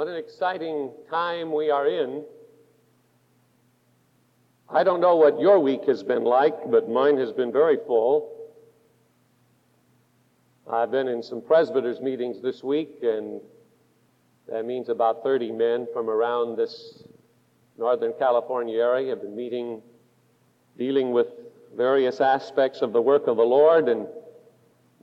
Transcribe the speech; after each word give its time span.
What 0.00 0.08
an 0.08 0.16
exciting 0.16 0.92
time 1.10 1.52
we 1.52 1.70
are 1.70 1.86
in. 1.86 2.24
I 4.66 4.82
don't 4.82 4.98
know 4.98 5.16
what 5.16 5.38
your 5.38 5.58
week 5.58 5.84
has 5.88 6.02
been 6.02 6.24
like, 6.24 6.70
but 6.70 6.88
mine 6.88 7.18
has 7.18 7.32
been 7.32 7.52
very 7.52 7.76
full. 7.86 8.50
I've 10.66 10.90
been 10.90 11.06
in 11.06 11.22
some 11.22 11.42
presbyters 11.42 12.00
meetings 12.00 12.40
this 12.40 12.64
week, 12.64 13.00
and 13.02 13.42
that 14.48 14.64
means 14.64 14.88
about 14.88 15.22
30 15.22 15.52
men 15.52 15.86
from 15.92 16.08
around 16.08 16.56
this 16.56 17.04
Northern 17.76 18.14
California 18.18 18.80
area 18.80 19.10
have 19.10 19.20
been 19.20 19.36
meeting, 19.36 19.82
dealing 20.78 21.12
with 21.12 21.26
various 21.76 22.22
aspects 22.22 22.80
of 22.80 22.94
the 22.94 23.02
work 23.02 23.26
of 23.26 23.36
the 23.36 23.42
Lord, 23.42 23.90
and 23.90 24.06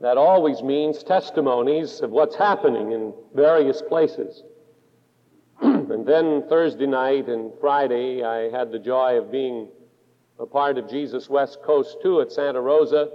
that 0.00 0.16
always 0.16 0.60
means 0.60 1.04
testimonies 1.04 2.00
of 2.00 2.10
what's 2.10 2.34
happening 2.34 2.90
in 2.90 3.14
various 3.32 3.80
places. 3.80 4.42
And 5.98 6.06
then 6.06 6.48
Thursday 6.48 6.86
night 6.86 7.28
and 7.28 7.50
Friday, 7.60 8.22
I 8.22 8.56
had 8.56 8.70
the 8.70 8.78
joy 8.78 9.18
of 9.18 9.32
being 9.32 9.66
a 10.38 10.46
part 10.46 10.78
of 10.78 10.88
Jesus 10.88 11.28
West 11.28 11.58
Coast 11.64 11.96
2 12.04 12.20
at 12.20 12.30
Santa 12.30 12.60
Rosa 12.60 13.08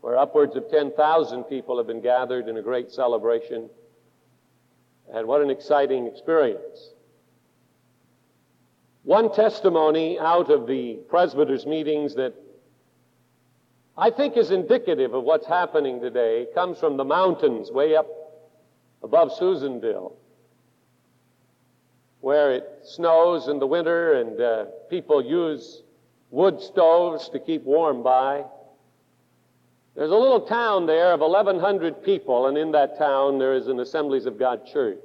where 0.00 0.18
upwards 0.18 0.56
of 0.56 0.68
10,000 0.68 1.44
people 1.44 1.78
have 1.78 1.86
been 1.86 2.02
gathered 2.02 2.48
in 2.48 2.56
a 2.56 2.62
great 2.62 2.90
celebration. 2.90 3.70
And 5.14 5.28
what 5.28 5.42
an 5.42 5.50
exciting 5.50 6.08
experience. 6.08 6.90
One 9.04 9.32
testimony 9.32 10.18
out 10.18 10.50
of 10.50 10.66
the 10.66 10.98
presbyters' 11.08 11.66
meetings 11.66 12.16
that 12.16 12.34
I 13.96 14.10
think 14.10 14.36
is 14.36 14.50
indicative 14.50 15.14
of 15.14 15.22
what's 15.22 15.46
happening 15.46 16.00
today 16.00 16.48
comes 16.52 16.80
from 16.80 16.96
the 16.96 17.04
mountains 17.04 17.70
way 17.70 17.94
up 17.94 18.08
above 19.04 19.32
Susanville, 19.32 20.16
where 22.22 22.52
it 22.52 22.78
snows 22.84 23.48
in 23.48 23.58
the 23.58 23.66
winter 23.66 24.14
and 24.14 24.40
uh, 24.40 24.64
people 24.88 25.22
use 25.22 25.82
wood 26.30 26.60
stoves 26.60 27.28
to 27.28 27.38
keep 27.38 27.64
warm 27.64 28.02
by. 28.02 28.44
There's 29.96 30.10
a 30.10 30.16
little 30.16 30.40
town 30.40 30.86
there 30.86 31.12
of 31.12 31.20
1,100 31.20 32.02
people, 32.02 32.46
and 32.46 32.56
in 32.56 32.72
that 32.72 32.96
town 32.96 33.38
there 33.38 33.54
is 33.54 33.66
an 33.66 33.80
Assemblies 33.80 34.24
of 34.24 34.38
God 34.38 34.64
church. 34.66 35.04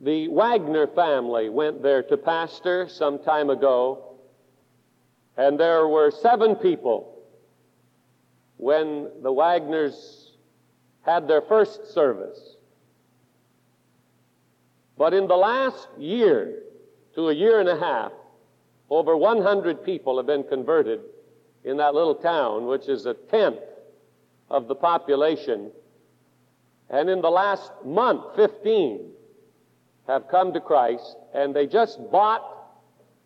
The 0.00 0.28
Wagner 0.28 0.86
family 0.86 1.48
went 1.48 1.82
there 1.82 2.04
to 2.04 2.16
pastor 2.16 2.88
some 2.88 3.18
time 3.18 3.50
ago, 3.50 4.14
and 5.36 5.58
there 5.58 5.88
were 5.88 6.12
seven 6.12 6.54
people 6.54 7.18
when 8.58 9.10
the 9.22 9.32
Wagners 9.32 10.30
had 11.02 11.26
their 11.26 11.42
first 11.42 11.92
service. 11.92 12.56
But 14.96 15.14
in 15.14 15.26
the 15.26 15.36
last 15.36 15.88
year 15.98 16.62
to 17.14 17.28
a 17.28 17.34
year 17.34 17.60
and 17.60 17.68
a 17.68 17.78
half, 17.78 18.12
over 18.90 19.16
100 19.16 19.84
people 19.84 20.16
have 20.18 20.26
been 20.26 20.44
converted 20.44 21.00
in 21.64 21.78
that 21.78 21.94
little 21.94 22.14
town, 22.14 22.66
which 22.66 22.88
is 22.88 23.06
a 23.06 23.14
tenth 23.14 23.60
of 24.50 24.68
the 24.68 24.74
population. 24.74 25.70
And 26.90 27.08
in 27.08 27.22
the 27.22 27.30
last 27.30 27.72
month, 27.84 28.36
15 28.36 29.12
have 30.06 30.28
come 30.28 30.52
to 30.52 30.60
Christ, 30.60 31.16
and 31.32 31.54
they 31.54 31.66
just 31.66 31.98
bought 32.10 32.42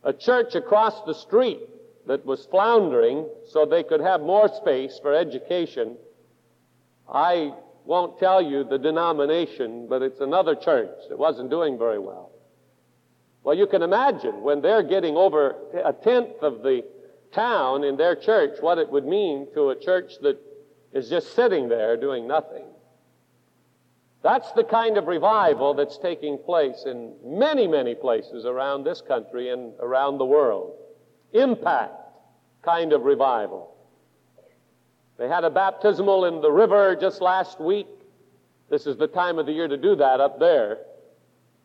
a 0.05 0.13
church 0.13 0.55
across 0.55 1.03
the 1.03 1.15
street 1.15 1.61
that 2.07 2.25
was 2.25 2.47
floundering 2.47 3.27
so 3.49 3.67
they 3.67 3.83
could 3.83 4.01
have 4.01 4.21
more 4.21 4.49
space 4.49 4.99
for 5.03 5.13
education. 5.13 5.97
I 7.13 7.55
won't 7.87 8.19
tell 8.19 8.43
you 8.43 8.65
the 8.65 8.79
denomination, 8.79 9.87
but 9.89 10.03
it's 10.03 10.21
another 10.21 10.55
church 10.55 10.99
that 11.09 11.19
wasn't 11.19 11.51
doing 11.51 11.79
very 11.79 11.99
well. 11.99 12.33
Well, 13.45 13.57
you 13.57 13.69
can 13.69 13.83
imagine 13.83 14.43
when 14.43 14.61
they're 14.61 14.83
getting 14.83 15.17
over 15.17 15.55
a 15.85 15.93
tenth 15.93 16.43
of 16.43 16.63
the 16.63 16.85
town 17.33 17.85
in 17.85 17.97
their 17.97 18.17
church, 18.17 18.59
what 18.61 18.79
it 18.79 18.91
would 18.91 19.07
mean 19.07 19.47
to 19.55 19.71
a 19.71 19.79
church 19.79 20.15
that 20.23 20.37
is 20.93 21.09
just 21.09 21.35
sitting 21.35 21.69
there 21.69 21.97
doing 21.97 22.27
nothing. 22.27 22.65
That's 24.23 24.51
the 24.53 24.65
kind 24.65 24.99
of 24.99 25.07
revival 25.07 25.75
that's 25.75 25.99
taking 25.99 26.39
place 26.39 26.83
in 26.87 27.15
many, 27.25 27.69
many 27.69 27.95
places 27.95 28.45
around 28.45 28.83
this 28.83 29.01
country 29.01 29.51
and 29.51 29.75
around 29.79 30.19
the 30.19 30.25
world. 30.25 30.75
Impact 31.33 31.95
kind 32.63 32.93
of 32.93 33.03
revival. 33.03 33.76
They 35.19 35.29
had 35.29 35.45
a 35.45 35.51
baptismal 35.51 36.27
in 36.27 36.41
the 36.41 36.51
river 36.51 36.97
just 36.97 37.21
last 37.21 37.61
week. 37.61 37.87
This 38.69 38.87
is 38.87 38.97
the 38.97 39.07
time 39.07 39.39
of 39.39 39.47
the 39.47 39.53
year 39.53 39.69
to 39.69 39.77
do 39.77 39.97
that 39.97 40.21
up 40.21 40.39
there, 40.39 40.79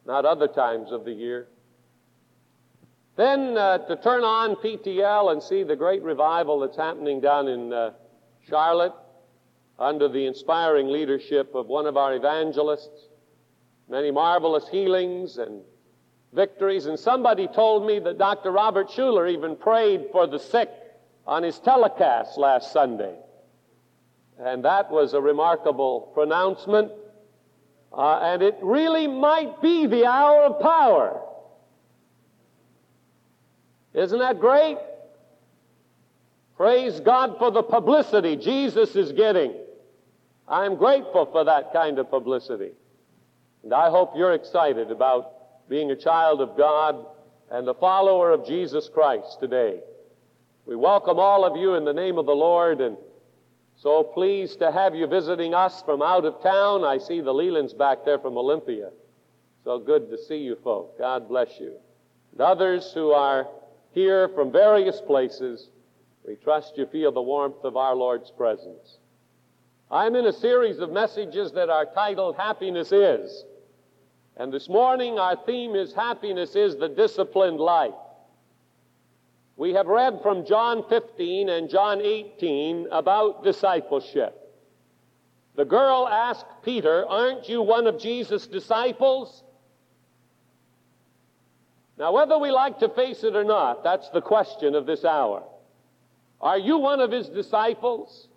not 0.06 0.25
other 0.25 0.47
times 0.47 0.91
of 0.91 1.03
the 1.03 1.12
year. 1.12 1.47
Then 3.17 3.57
uh, 3.57 3.79
to 3.79 3.95
turn 3.97 4.23
on 4.23 4.56
PTL 4.56 5.31
and 5.31 5.44
see 5.44 5.63
the 5.63 5.75
great 5.75 6.01
revival 6.01 6.59
that's 6.59 6.78
happening 6.78 7.19
down 7.19 7.47
in 7.47 7.73
uh, 7.73 7.91
Charlotte 8.47 8.94
under 9.78 10.07
the 10.07 10.25
inspiring 10.25 10.88
leadership 10.88 11.53
of 11.53 11.67
one 11.67 11.88
of 11.88 11.97
our 11.97 12.16
evangelists. 12.16 13.09
Many 13.90 14.11
marvelous 14.11 14.67
healings 14.69 15.38
and 15.38 15.61
victories. 16.34 16.85
And 16.85 16.97
somebody 16.97 17.47
told 17.47 17.85
me 17.85 18.00
that 18.00 18.17
Dr. 18.17 18.51
Robert 18.51 18.90
Schuller 18.90 19.29
even 19.29 19.57
prayed 19.57 20.06
for 20.11 20.28
the 20.28 20.40
sick 20.40 20.69
on 21.28 21.44
his 21.44 21.59
telecast 21.59 22.38
last 22.38 22.72
Sunday. 22.72 23.16
And 24.44 24.66
that 24.66 24.90
was 24.90 25.13
a 25.13 25.22
remarkable 25.22 26.12
pronouncement. 26.13 26.91
Uh, 27.94 28.19
and 28.24 28.41
it 28.41 28.57
really 28.62 29.07
might 29.07 29.62
be 29.62 29.85
the 29.85 30.06
hour 30.06 30.44
of 30.44 30.59
power. 30.62 31.22
Isn't 33.94 34.19
that 34.19 34.40
great? 34.40 34.78
Praise 36.57 37.00
God 37.02 37.38
for 37.38 37.52
the 37.52 37.62
publicity 37.62 38.35
Jesus 38.35 38.96
is 38.96 39.12
getting. 39.12 39.53
I'm 40.47 40.75
grateful 40.75 41.28
for 41.28 41.44
that 41.44 41.72
kind 41.73 42.00
of 42.00 42.09
publicity. 42.09 42.72
And 43.63 43.73
I 43.73 43.90
hope 43.90 44.13
you're 44.16 44.34
excited 44.34 44.90
about 44.90 45.69
being 45.69 45.91
a 45.91 45.96
child 45.96 46.41
of 46.41 46.58
God 46.58 47.06
and 47.52 47.68
a 47.68 47.73
follower 47.73 48.31
of 48.31 48.47
Jesus 48.47 48.90
Christ 48.91 49.40
today. 49.40 49.81
We 50.66 50.75
welcome 50.75 51.19
all 51.19 51.46
of 51.46 51.58
you 51.58 51.75
in 51.75 51.85
the 51.85 51.94
name 51.94 52.18
of 52.18 52.25
the 52.25 52.31
Lord 52.31 52.81
and 52.81 52.97
so 53.81 54.03
pleased 54.03 54.59
to 54.59 54.72
have 54.72 54.94
you 54.94 55.08
visiting 55.08 55.56
us 55.56 55.81
from 55.81 56.03
out 56.03 56.24
of 56.24 56.42
town. 56.44 56.84
I 56.84 57.00
see 57.00 57.19
the 57.19 57.34
Lelands 57.34 57.75
back 57.75 58.06
there 58.06 58.19
from 58.19 58.38
Olympia. 58.38 58.92
So 59.64 59.80
good 59.80 60.08
to 60.12 60.19
see 60.19 60.38
you 60.38 60.56
folk. 60.64 61.00
God 61.00 61.28
bless 61.28 61.59
you. 61.59 61.74
And 62.31 62.41
others 62.41 62.91
who 62.94 63.12
are 63.12 63.47
here 63.91 64.30
from 64.30 64.52
various 64.52 65.02
places. 65.02 65.70
We 66.28 66.36
trust 66.36 66.78
you 66.78 66.86
feel 66.86 67.12
the 67.12 67.24
warmth 67.24 67.64
of 67.64 67.75
our 67.75 67.96
Lord's 67.96 68.30
presence. 68.30 69.00
I'm 69.90 70.16
in 70.16 70.28
a 70.28 70.34
series 70.34 70.78
of 70.78 70.91
messages 70.91 71.52
that 71.53 71.70
are 71.70 71.88
titled 71.88 72.36
Happiness 72.36 72.91
Is. 72.91 73.46
And 74.38 74.53
this 74.53 74.70
morning 74.70 75.18
our 75.18 75.36
theme 75.36 75.74
is 75.74 75.91
Happiness 75.91 76.56
is 76.56 76.78
the 76.78 76.88
Disciplined 76.88 77.59
Life. 77.59 77.96
We 79.61 79.73
have 79.73 79.85
read 79.85 80.22
from 80.23 80.44
John 80.44 80.83
15 80.89 81.47
and 81.47 81.69
John 81.69 82.01
18 82.01 82.88
about 82.91 83.44
discipleship. 83.44 84.35
The 85.55 85.66
girl 85.66 86.07
asked 86.07 86.47
Peter, 86.63 87.05
Aren't 87.07 87.47
you 87.47 87.61
one 87.61 87.85
of 87.85 87.99
Jesus' 87.99 88.47
disciples? 88.47 89.44
Now, 91.99 92.11
whether 92.11 92.39
we 92.39 92.49
like 92.49 92.79
to 92.79 92.89
face 92.89 93.23
it 93.23 93.35
or 93.35 93.44
not, 93.44 93.83
that's 93.83 94.09
the 94.09 94.19
question 94.19 94.73
of 94.73 94.88
this 94.88 95.05
hour. 95.05 95.44
Are 96.41 96.57
you 96.57 96.79
one 96.79 96.99
of 96.99 97.11
his 97.11 97.29
disciples? 97.29 98.29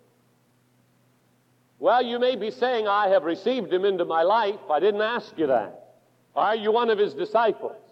Well, 1.79 2.03
you 2.03 2.19
may 2.19 2.35
be 2.35 2.51
saying, 2.51 2.87
I 2.87 3.07
have 3.07 3.23
received 3.23 3.73
him 3.73 3.83
into 3.83 4.05
my 4.05 4.21
life. 4.21 4.59
I 4.69 4.79
didn't 4.79 5.01
ask 5.01 5.35
you 5.37 5.47
that. 5.47 5.87
Are 6.35 6.55
you 6.55 6.71
one 6.71 6.91
of 6.91 6.99
his 6.99 7.15
disciples? 7.15 7.84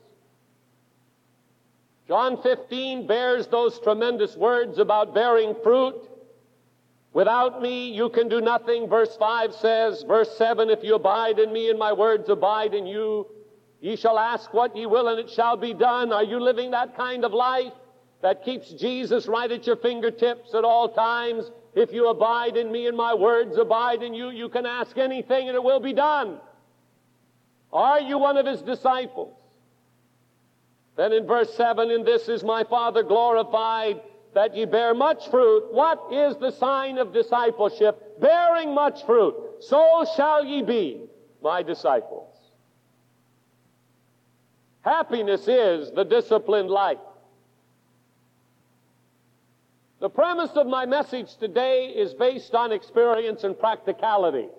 John 2.07 2.41
15 2.41 3.07
bears 3.07 3.47
those 3.47 3.79
tremendous 3.79 4.35
words 4.35 4.77
about 4.77 5.13
bearing 5.13 5.55
fruit. 5.63 5.95
Without 7.13 7.61
me, 7.61 7.93
you 7.93 8.09
can 8.09 8.27
do 8.27 8.41
nothing. 8.41 8.89
Verse 8.89 9.15
5 9.17 9.53
says, 9.53 10.03
verse 10.07 10.35
7, 10.37 10.69
if 10.69 10.83
you 10.83 10.95
abide 10.95 11.39
in 11.39 11.53
me 11.53 11.69
and 11.69 11.79
my 11.79 11.93
words 11.93 12.27
abide 12.27 12.73
in 12.73 12.85
you, 12.87 13.27
Ye 13.83 13.97
shall 13.97 14.17
ask 14.17 14.53
what 14.53 14.77
ye 14.77 14.85
will, 14.85 15.09
and 15.09 15.19
it 15.19 15.29
shall 15.29 15.57
be 15.57 15.73
done. 15.73 16.13
Are 16.13 16.23
you 16.23 16.39
living 16.39 16.71
that 16.71 16.95
kind 16.95 17.25
of 17.25 17.33
life 17.33 17.73
that 18.21 18.45
keeps 18.45 18.71
Jesus 18.71 19.27
right 19.27 19.51
at 19.51 19.67
your 19.67 19.75
fingertips 19.75 20.53
at 20.53 20.63
all 20.63 20.87
times? 20.87 21.51
If 21.75 21.91
you 21.91 22.07
abide 22.07 22.55
in 22.55 22.71
me 22.71 22.87
and 22.87 22.95
my 22.95 23.13
words 23.13 23.57
abide 23.57 24.01
in 24.01 24.13
you, 24.13 24.29
you 24.29 24.47
can 24.47 24.65
ask 24.65 24.97
anything 24.97 25.49
and 25.49 25.55
it 25.55 25.61
will 25.61 25.81
be 25.81 25.91
done. 25.91 26.39
Are 27.73 27.99
you 27.99 28.17
one 28.19 28.37
of 28.37 28.45
his 28.45 28.61
disciples? 28.61 29.35
Then 30.95 31.11
in 31.11 31.25
verse 31.25 31.53
7, 31.55 31.89
in 31.89 32.03
this 32.03 32.29
is 32.29 32.43
my 32.43 32.63
Father 32.63 33.03
glorified, 33.03 34.01
that 34.33 34.55
ye 34.55 34.65
bear 34.65 34.93
much 34.93 35.29
fruit. 35.29 35.71
What 35.71 36.11
is 36.11 36.35
the 36.37 36.51
sign 36.51 36.97
of 36.97 37.13
discipleship? 37.13 38.19
Bearing 38.19 38.73
much 38.73 39.05
fruit. 39.05 39.35
so 39.59 40.05
shall 40.15 40.43
ye 40.45 40.61
be 40.61 41.05
my 41.41 41.63
disciples. 41.63 42.29
Happiness 44.81 45.47
is 45.47 45.91
the 45.91 46.03
disciplined 46.03 46.69
life. 46.69 46.97
The 49.99 50.09
premise 50.09 50.51
of 50.55 50.67
my 50.67 50.85
message 50.85 51.37
today 51.37 51.87
is 51.87 52.13
based 52.13 52.53
on 52.53 52.73
experience 52.73 53.45
and 53.45 53.57
practicality. 53.57 54.49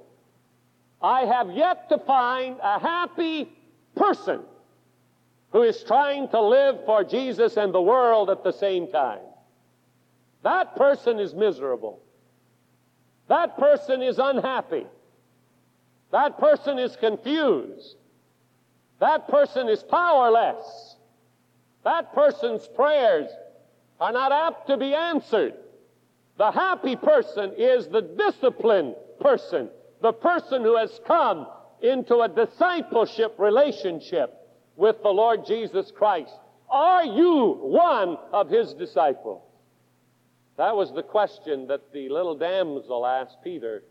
I 1.03 1.27
have 1.27 1.51
yet 1.51 1.91
to 1.91 1.99
find 1.99 2.57
a 2.63 2.79
happy 2.79 3.53
person 3.95 4.41
who 5.55 5.63
is 5.63 5.85
trying 5.85 6.29
to 6.29 6.41
live 6.41 6.85
for 6.85 7.05
Jesus 7.05 7.57
and 7.57 7.73
the 7.73 7.81
world 7.81 8.29
at 8.29 8.43
the 8.43 8.51
same 8.53 8.89
time. 8.89 9.21
That 10.43 10.75
person 10.75 11.21
is 11.21 11.33
miserable. 11.33 12.01
That 13.29 13.57
person 13.57 14.03
is 14.03 14.19
unhappy. 14.19 14.85
That 16.11 16.39
person 16.39 16.81
is 16.81 16.97
confused. 16.97 17.95
That 18.99 19.29
person 19.29 19.69
is 19.69 19.85
powerless. 19.85 20.97
That 21.85 22.13
person's 22.13 22.67
prayers 22.67 23.31
are 24.01 24.13
not 24.13 24.33
apt 24.33 24.67
to 24.67 24.77
be 24.77 24.93
answered. 24.93 25.55
The 26.37 26.51
happy 26.51 26.97
person 26.97 27.53
is 27.57 27.87
the 27.87 28.03
disciplined 28.03 28.97
person, 29.21 29.71
the 30.03 30.13
person 30.13 30.63
who 30.63 30.77
has 30.77 31.01
come 31.07 31.47
into 31.81 32.23
a 32.23 32.29
discipleship 32.29 33.37
relationship 33.39 34.41
with 34.77 35.03
the 35.03 35.11
Lord 35.11 35.47
Jesus 35.47 35.91
Christ. 35.91 36.35
Are 36.71 37.05
you 37.05 37.59
one 37.61 38.17
of 38.33 38.49
his 38.49 38.73
disciples? 38.75 39.43
That 40.57 40.77
was 40.77 40.93
the 40.93 41.03
question 41.03 41.67
that 41.69 41.93
the 41.93 42.09
little 42.09 42.37
damsel 42.37 43.07
asked 43.07 43.39
Peter 43.43 43.83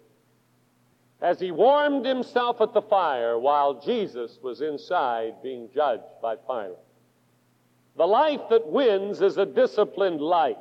as 1.21 1.39
he 1.39 1.51
warmed 1.51 2.05
himself 2.05 2.59
at 2.59 2.73
the 2.73 2.81
fire 2.81 3.37
while 3.39 3.81
Jesus 3.81 4.37
was 4.41 4.61
inside 4.61 5.41
being 5.41 5.69
judged 5.73 6.03
by 6.21 6.35
Pilate. 6.35 6.77
The 7.95 8.05
life 8.05 8.41
that 8.49 8.67
wins 8.67 9.21
is 9.21 9.37
a 9.37 9.45
disciplined 9.45 10.19
life. 10.19 10.57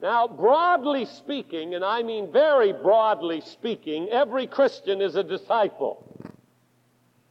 Now, 0.00 0.28
broadly 0.28 1.06
speaking, 1.06 1.74
and 1.74 1.84
I 1.84 2.02
mean 2.02 2.30
very 2.30 2.72
broadly 2.72 3.40
speaking, 3.40 4.08
every 4.10 4.46
Christian 4.46 5.00
is 5.00 5.16
a 5.16 5.24
disciple 5.24 6.04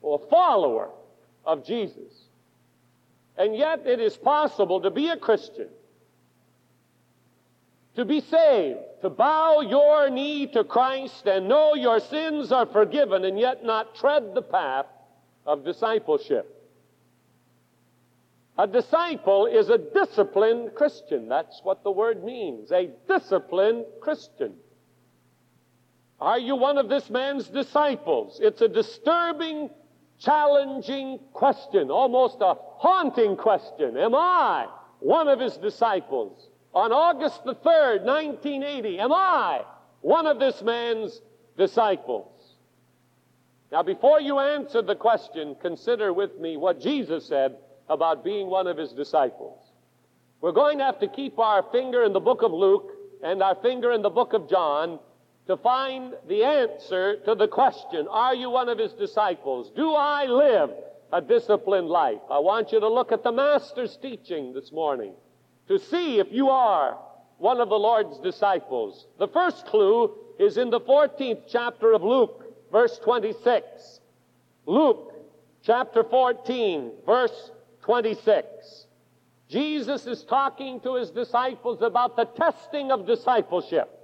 or 0.02 0.22
a 0.24 0.30
follower 0.30 0.90
of 1.46 1.66
Jesus. 1.66 2.14
And 3.38 3.56
yet, 3.56 3.86
it 3.86 4.00
is 4.00 4.18
possible 4.18 4.82
to 4.82 4.90
be 4.90 5.10
a 5.10 5.18
Christian, 5.18 5.68
to 7.96 8.06
be 8.06 8.22
saved, 8.22 8.80
to 9.02 9.10
bow 9.10 9.62
your 9.62 10.10
knee 10.10 10.48
to 10.48 10.64
Christ 10.64 11.28
and 11.28 11.48
know 11.48 11.76
your 11.76 12.00
sins 12.00 12.52
are 12.52 12.66
forgiven, 12.66 13.26
and 13.26 13.40
yet 13.40 13.64
not 13.64 13.96
tread 13.96 14.34
the 14.34 14.42
path 14.42 14.88
of 15.46 15.64
discipleship. 15.64 16.54
A 18.60 18.66
disciple 18.66 19.46
is 19.46 19.70
a 19.70 19.78
disciplined 19.78 20.74
Christian. 20.74 21.30
That's 21.30 21.60
what 21.62 21.84
the 21.84 21.92
word 21.92 22.24
means. 22.24 22.72
A 22.72 22.90
disciplined 23.08 23.86
Christian. 24.02 24.54
Are 26.20 26.40
you 26.40 26.56
one 26.56 26.80
of 26.80 26.90
this 26.90 27.08
man's 27.12 27.48
disciples? 27.48 28.40
It's 28.42 28.62
a 28.62 28.68
disturbing, 28.68 29.70
challenging 30.20 31.20
question, 31.34 31.92
almost 31.92 32.38
a 32.42 32.56
haunting 32.78 33.36
question. 33.36 33.98
Am 33.98 34.16
I 34.16 34.68
one 35.00 35.28
of 35.28 35.40
his 35.40 35.58
disciples? 35.58 36.48
On 36.74 36.92
August 36.92 37.44
the 37.44 37.56
3rd, 37.56 38.04
1980, 38.04 39.00
am 39.00 39.12
I 39.12 39.62
one 40.02 40.28
of 40.28 40.40
this 40.40 40.62
man's 40.62 41.22
disciples? 41.58 42.32
Now, 43.72 43.84
before 43.84 44.22
you 44.22 44.40
answer 44.40 44.82
the 44.82 44.96
question, 44.96 45.56
consider 45.62 46.14
with 46.14 46.40
me 46.40 46.56
what 46.56 46.80
Jesus 46.80 47.26
said 47.26 47.58
about 47.90 48.24
being 48.24 48.48
one 48.48 48.68
of 48.68 48.78
his 48.78 48.94
disciples. 48.94 49.60
We're 50.40 50.52
going 50.52 50.78
to 50.78 50.86
have 50.86 51.00
to 51.00 51.08
keep 51.08 51.40
our 51.40 51.64
finger 51.72 52.04
in 52.04 52.14
the 52.14 52.20
book 52.20 52.44
of 52.44 52.54
Luke 52.54 52.92
and 53.24 53.42
our 53.42 53.56
finger 53.56 53.92
in 53.92 54.02
the 54.02 54.10
book 54.10 54.34
of 54.34 54.50
John 54.50 55.00
to 55.48 55.58
find 55.58 56.14
the 56.28 56.44
answer 56.44 57.18
to 57.26 57.34
the 57.36 57.48
question 57.48 58.08
Are 58.10 58.36
you 58.36 58.50
one 58.50 58.70
of 58.70 58.78
his 58.78 58.94
disciples? 58.94 59.72
Do 59.76 59.94
I 59.94 60.26
live 60.26 60.72
a 61.12 61.22
disciplined 61.22 61.88
life? 61.88 62.22
I 62.30 62.40
want 62.40 62.72
you 62.72 62.80
to 62.80 62.88
look 62.88 63.12
at 63.12 63.24
the 63.24 63.32
Master's 63.32 63.98
teaching 63.98 64.54
this 64.54 64.72
morning 64.72 65.14
to 65.68 65.80
see 65.80 66.20
if 66.20 66.28
you 66.32 66.50
are 66.50 66.98
one 67.38 67.62
of 67.62 67.70
the 67.70 67.76
Lord's 67.76 68.20
disciples. 68.20 69.08
The 69.20 69.28
first 69.28 69.66
clue 69.68 70.14
is 70.40 70.58
in 70.58 70.70
the 70.70 70.82
14th 70.82 71.44
chapter 71.48 71.94
of 71.94 72.04
Luke, 72.04 72.44
verse 72.72 73.00
26. 73.04 74.00
Luke 74.66 75.14
chapter 75.64 76.04
14, 76.04 76.92
verse 77.06 77.52
26. 77.84 78.86
Jesus 79.50 80.06
is 80.08 80.24
talking 80.24 80.82
to 80.82 80.96
his 80.96 81.10
disciples 81.10 81.82
about 81.82 82.18
the 82.18 82.26
testing 82.26 82.92
of 82.92 83.08
discipleship. 83.08 83.97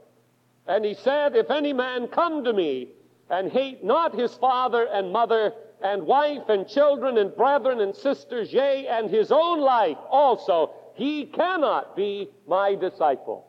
And 0.68 0.86
he 0.86 0.94
said, 0.94 1.36
If 1.36 1.50
any 1.52 1.74
man 1.74 2.08
come 2.08 2.44
to 2.44 2.54
me 2.54 2.90
and 3.30 3.52
hate 3.52 3.84
not 3.84 4.16
his 4.16 4.34
father 4.36 4.86
and 4.86 5.12
mother 5.12 5.54
and 5.84 6.04
wife 6.04 6.48
and 6.48 6.68
children 6.68 7.18
and 7.18 7.36
brethren 7.36 7.82
and 7.82 7.96
sisters, 7.96 8.54
yea, 8.54 8.88
and 8.88 9.10
his 9.10 9.32
own 9.32 9.60
life 9.60 9.98
also, 10.10 10.72
he 10.96 11.26
cannot 11.26 11.96
be 11.96 12.30
my 12.48 12.76
disciple. 12.76 13.48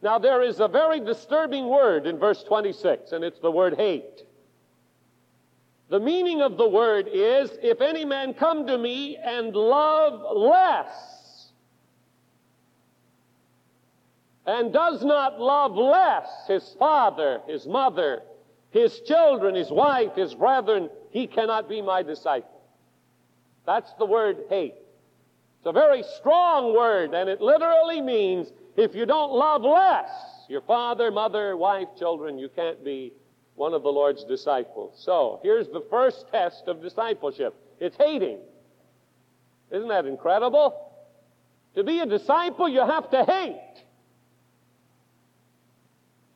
Now, 0.00 0.18
there 0.18 0.42
is 0.42 0.60
a 0.60 0.68
very 0.68 1.00
disturbing 1.00 1.68
word 1.68 2.06
in 2.06 2.18
verse 2.18 2.44
26, 2.44 3.10
and 3.10 3.24
it's 3.24 3.40
the 3.40 3.50
word 3.50 3.74
hate. 3.76 4.22
The 5.88 5.98
meaning 5.98 6.42
of 6.42 6.56
the 6.56 6.68
word 6.68 7.08
is, 7.12 7.50
if 7.62 7.80
any 7.80 8.04
man 8.04 8.34
come 8.34 8.66
to 8.66 8.78
me 8.78 9.16
and 9.16 9.56
love 9.56 10.36
less, 10.36 11.17
and 14.48 14.72
does 14.72 15.04
not 15.04 15.38
love 15.38 15.76
less 15.76 16.26
his 16.48 16.74
father, 16.78 17.42
his 17.46 17.66
mother, 17.66 18.22
his 18.70 18.98
children, 19.00 19.54
his 19.54 19.70
wife, 19.70 20.14
his 20.16 20.34
brethren, 20.34 20.88
he 21.10 21.26
cannot 21.26 21.68
be 21.68 21.82
my 21.82 22.02
disciple. 22.02 22.62
That's 23.66 23.92
the 23.98 24.06
word 24.06 24.38
hate. 24.48 24.74
It's 25.58 25.66
a 25.66 25.72
very 25.72 26.02
strong 26.16 26.74
word, 26.74 27.12
and 27.12 27.28
it 27.28 27.42
literally 27.42 28.00
means 28.00 28.50
if 28.74 28.94
you 28.94 29.04
don't 29.04 29.32
love 29.32 29.62
less 29.62 30.08
your 30.48 30.62
father, 30.62 31.10
mother, 31.10 31.54
wife, 31.54 31.88
children, 31.98 32.38
you 32.38 32.48
can't 32.48 32.82
be 32.82 33.12
one 33.54 33.74
of 33.74 33.82
the 33.82 33.90
Lord's 33.90 34.24
disciples. 34.24 34.98
So 35.04 35.40
here's 35.42 35.68
the 35.68 35.84
first 35.90 36.24
test 36.32 36.68
of 36.68 36.80
discipleship 36.80 37.54
it's 37.80 37.98
hating. 37.98 38.38
Isn't 39.70 39.88
that 39.88 40.06
incredible? 40.06 40.86
To 41.74 41.84
be 41.84 42.00
a 42.00 42.06
disciple, 42.06 42.66
you 42.66 42.80
have 42.80 43.10
to 43.10 43.24
hate. 43.24 43.67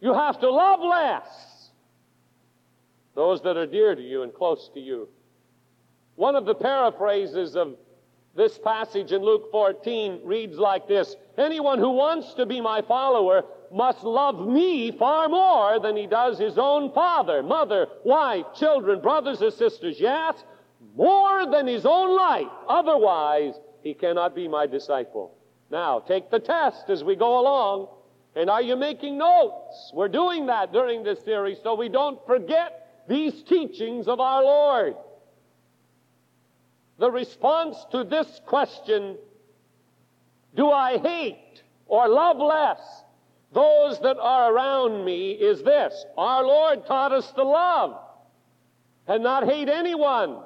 You 0.02 0.12
have 0.14 0.40
to 0.40 0.50
love 0.50 0.80
less 0.80 1.70
those 3.14 3.40
that 3.42 3.56
are 3.56 3.66
dear 3.66 3.94
to 3.94 4.02
you 4.02 4.22
and 4.22 4.34
close 4.34 4.68
to 4.74 4.80
you. 4.80 5.08
One 6.16 6.34
of 6.34 6.44
the 6.44 6.56
paraphrases 6.56 7.54
of 7.54 7.76
this 8.34 8.58
passage 8.58 9.12
in 9.12 9.22
Luke 9.22 9.50
14 9.52 10.22
reads 10.24 10.58
like 10.58 10.88
this 10.88 11.14
Anyone 11.38 11.78
who 11.78 11.90
wants 11.90 12.34
to 12.34 12.46
be 12.46 12.60
my 12.60 12.82
follower 12.82 13.44
must 13.72 14.02
love 14.02 14.44
me 14.46 14.90
far 14.90 15.28
more 15.28 15.78
than 15.78 15.96
he 15.96 16.08
does 16.08 16.36
his 16.36 16.58
own 16.58 16.92
father, 16.92 17.42
mother, 17.42 17.86
wife, 18.04 18.46
children, 18.56 19.00
brothers 19.00 19.40
or 19.40 19.52
sisters. 19.52 20.00
Yes, 20.00 20.34
more 20.96 21.46
than 21.48 21.68
his 21.68 21.86
own 21.86 22.16
life. 22.16 22.50
Otherwise, 22.68 23.54
he 23.82 23.94
cannot 23.94 24.34
be 24.34 24.48
my 24.48 24.66
disciple. 24.66 25.34
Now, 25.70 26.00
take 26.00 26.28
the 26.30 26.40
test 26.40 26.90
as 26.90 27.04
we 27.04 27.14
go 27.14 27.38
along. 27.38 27.88
And 28.34 28.48
are 28.48 28.62
you 28.62 28.76
making 28.76 29.18
notes? 29.18 29.92
We're 29.94 30.08
doing 30.08 30.46
that 30.46 30.72
during 30.72 31.02
this 31.02 31.22
series 31.22 31.58
so 31.62 31.74
we 31.74 31.88
don't 31.88 32.24
forget 32.26 33.04
these 33.08 33.42
teachings 33.42 34.08
of 34.08 34.20
our 34.20 34.42
Lord. 34.42 34.96
The 36.98 37.10
response 37.10 37.76
to 37.90 38.04
this 38.04 38.40
question, 38.46 39.16
do 40.54 40.70
I 40.70 40.98
hate 40.98 41.62
or 41.86 42.08
love 42.08 42.38
less 42.38 43.02
those 43.52 44.00
that 44.00 44.16
are 44.18 44.52
around 44.52 45.04
me, 45.04 45.32
is 45.32 45.62
this 45.62 46.06
Our 46.16 46.44
Lord 46.44 46.86
taught 46.86 47.12
us 47.12 47.30
to 47.32 47.42
love 47.42 47.98
and 49.06 49.22
not 49.22 49.44
hate 49.44 49.68
anyone. 49.68 50.38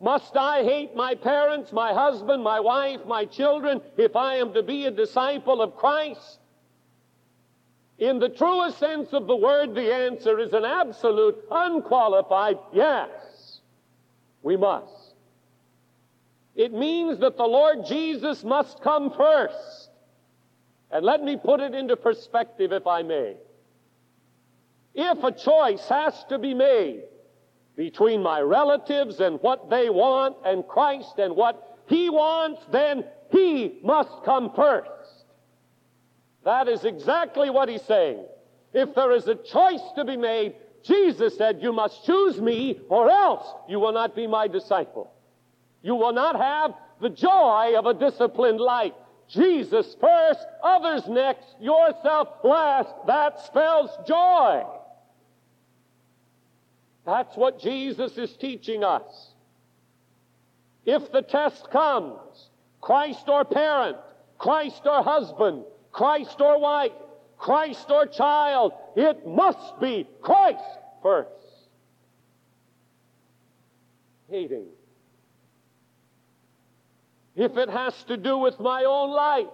Must 0.00 0.36
I 0.36 0.64
hate 0.64 0.96
my 0.96 1.14
parents, 1.14 1.72
my 1.72 1.92
husband, 1.92 2.42
my 2.42 2.60
wife, 2.60 3.00
my 3.06 3.24
children 3.24 3.80
if 3.96 4.16
I 4.16 4.36
am 4.36 4.52
to 4.54 4.62
be 4.62 4.86
a 4.86 4.90
disciple 4.90 5.62
of 5.62 5.76
Christ? 5.76 6.38
In 8.02 8.18
the 8.18 8.30
truest 8.30 8.80
sense 8.80 9.12
of 9.12 9.28
the 9.28 9.36
word, 9.36 9.76
the 9.76 9.94
answer 9.94 10.40
is 10.40 10.52
an 10.52 10.64
absolute, 10.64 11.36
unqualified 11.48 12.58
yes. 12.72 13.60
We 14.42 14.56
must. 14.56 15.14
It 16.56 16.72
means 16.72 17.20
that 17.20 17.36
the 17.36 17.44
Lord 17.44 17.86
Jesus 17.86 18.42
must 18.42 18.82
come 18.82 19.12
first. 19.12 19.90
And 20.90 21.06
let 21.06 21.22
me 21.22 21.36
put 21.36 21.60
it 21.60 21.76
into 21.76 21.96
perspective, 21.96 22.72
if 22.72 22.88
I 22.88 23.04
may. 23.04 23.36
if 24.94 25.22
a 25.22 25.30
choice 25.30 25.88
has 25.88 26.24
to 26.24 26.40
be 26.40 26.54
made 26.54 27.04
between 27.76 28.20
my 28.20 28.40
relatives 28.40 29.20
and 29.20 29.40
what 29.42 29.70
they 29.70 29.90
want 29.90 30.36
and 30.44 30.66
Christ 30.66 31.18
and 31.18 31.36
what 31.36 31.78
He 31.86 32.10
wants, 32.10 32.62
then 32.72 33.04
He 33.30 33.78
must 33.84 34.24
come 34.24 34.52
first. 34.56 34.90
That 36.44 36.68
is 36.68 36.84
exactly 36.84 37.50
what 37.50 37.68
He's 37.68 37.82
saying. 37.82 38.24
If 38.72 38.94
there 38.94 39.12
is 39.12 39.28
a 39.28 39.34
choice 39.34 39.82
to 39.96 40.04
be 40.04 40.16
made, 40.16 40.54
Jesus 40.82 41.36
said, 41.36 41.62
You 41.62 41.72
must 41.72 42.04
choose 42.04 42.40
me, 42.40 42.80
or 42.88 43.10
else 43.10 43.46
you 43.68 43.78
will 43.78 43.92
not 43.92 44.16
be 44.16 44.26
my 44.26 44.48
disciple. 44.48 45.12
You 45.82 45.94
will 45.94 46.12
not 46.12 46.36
have 46.36 46.74
the 47.00 47.10
joy 47.10 47.74
of 47.76 47.86
a 47.86 47.94
disciplined 47.94 48.60
life. 48.60 48.92
Jesus 49.28 49.96
first, 50.00 50.40
others 50.62 51.08
next, 51.08 51.46
yourself 51.60 52.28
last. 52.44 52.90
That 53.06 53.40
spells 53.40 53.90
joy. 54.06 54.64
That's 57.04 57.36
what 57.36 57.60
Jesus 57.60 58.16
is 58.16 58.36
teaching 58.36 58.84
us. 58.84 59.32
If 60.84 61.10
the 61.12 61.22
test 61.22 61.70
comes, 61.70 62.50
Christ 62.80 63.28
or 63.28 63.44
parent, 63.44 63.96
Christ 64.38 64.82
or 64.84 65.02
husband, 65.02 65.64
Christ 65.92 66.40
or 66.40 66.58
wife, 66.58 66.92
Christ 67.38 67.90
or 67.90 68.06
child, 68.06 68.72
it 68.96 69.26
must 69.26 69.80
be 69.80 70.08
Christ 70.20 70.64
first. 71.02 71.30
Hating. 74.30 74.66
If 77.36 77.56
it 77.56 77.68
has 77.68 77.94
to 78.04 78.16
do 78.16 78.38
with 78.38 78.58
my 78.60 78.84
own 78.84 79.10
life, 79.10 79.48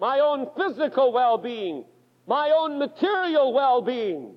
my 0.00 0.20
own 0.20 0.48
physical 0.56 1.12
well 1.12 1.38
being, 1.38 1.84
my 2.26 2.52
own 2.56 2.78
material 2.78 3.52
well 3.52 3.82
being, 3.82 4.34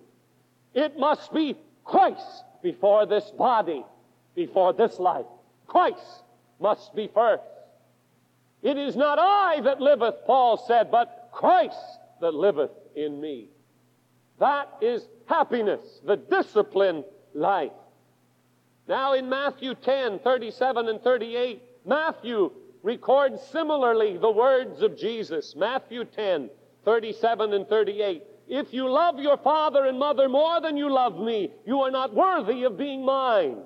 it 0.74 0.98
must 0.98 1.34
be 1.34 1.56
Christ 1.84 2.44
before 2.64 3.06
this 3.06 3.30
body, 3.32 3.84
before 4.36 4.74
this 4.74 5.00
life. 5.00 5.26
Christ 5.68 6.24
must 6.60 6.96
be 6.96 7.10
first. 7.14 7.44
It 8.62 8.78
is 8.78 8.96
not 8.96 9.18
I 9.20 9.62
that 9.62 9.82
liveth, 9.82 10.26
Paul 10.26 10.58
said, 10.58 10.92
but 10.92 11.30
Christ 11.32 11.78
that 12.20 12.34
liveth 12.34 12.72
in 12.96 13.20
me. 13.20 13.50
That 14.40 14.70
is 14.82 15.08
happiness, 15.26 15.82
the 16.06 16.18
disciplined 16.18 17.04
life. 17.34 17.72
Now 18.88 19.14
in 19.14 19.30
Matthew 19.30 19.76
10, 19.76 20.20
37 20.20 20.90
and 20.90 21.02
38, 21.02 21.62
Matthew 21.86 22.52
records 22.84 23.42
similarly 23.52 24.18
the 24.18 24.32
words 24.32 24.82
of 24.82 24.98
Jesus. 24.98 25.56
Matthew 25.56 26.06
10, 26.06 26.50
37 26.86 27.54
and 27.54 27.68
38. 27.68 28.24
If 28.48 28.74
you 28.74 28.90
love 28.90 29.20
your 29.20 29.38
father 29.38 29.86
and 29.86 29.98
mother 29.98 30.28
more 30.28 30.60
than 30.60 30.76
you 30.76 30.92
love 30.92 31.18
me, 31.18 31.52
you 31.66 31.82
are 31.82 31.92
not 31.92 32.14
worthy 32.14 32.64
of 32.64 32.78
being 32.78 33.06
mine. 33.06 33.58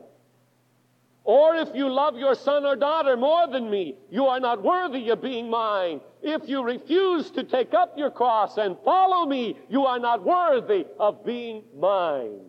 Or 1.25 1.55
if 1.55 1.69
you 1.73 1.89
love 1.91 2.17
your 2.17 2.35
son 2.35 2.65
or 2.65 2.75
daughter 2.75 3.17
more 3.17 3.47
than 3.47 3.67
me, 3.67 3.95
you 4.11 4.27
are 4.27 4.39
not 4.39 4.63
worthy 4.63 5.09
of 5.09 5.23
being 5.23 5.49
mine. 5.49 5.99
If 6.21 6.47
you 6.47 6.63
refuse 6.63 7.31
to 7.31 7.43
take 7.43 7.73
up 7.73 7.97
your 7.97 8.11
cross 8.11 8.57
and 8.57 8.77
follow 8.85 9.25
me, 9.25 9.57
you 9.67 9.85
are 9.85 9.97
not 9.97 10.23
worthy 10.23 10.85
of 10.99 11.25
being 11.25 11.63
mine. 11.75 12.41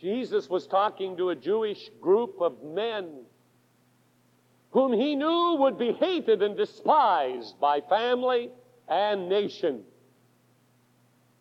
Jesus 0.00 0.48
was 0.48 0.68
talking 0.68 1.16
to 1.16 1.30
a 1.30 1.36
Jewish 1.36 1.90
group 2.00 2.36
of 2.40 2.62
men 2.62 3.24
whom 4.70 4.92
he 4.92 5.16
knew 5.16 5.56
would 5.58 5.76
be 5.76 5.92
hated 5.92 6.40
and 6.40 6.56
despised 6.56 7.58
by 7.60 7.80
family 7.80 8.50
and 8.88 9.28
nation. 9.28 9.82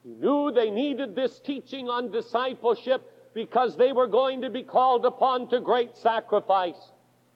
He 0.03 0.09
knew 0.09 0.51
they 0.51 0.71
needed 0.71 1.15
this 1.15 1.39
teaching 1.39 1.87
on 1.87 2.09
discipleship 2.09 3.18
because 3.33 3.77
they 3.77 3.91
were 3.91 4.07
going 4.07 4.41
to 4.41 4.49
be 4.49 4.63
called 4.63 5.05
upon 5.05 5.49
to 5.49 5.59
great 5.59 5.95
sacrifice. 5.97 6.91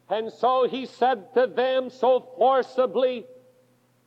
And 0.10 0.32
so 0.32 0.68
he 0.68 0.86
said 0.86 1.34
to 1.34 1.48
them 1.48 1.90
so 1.90 2.28
forcibly, 2.38 3.26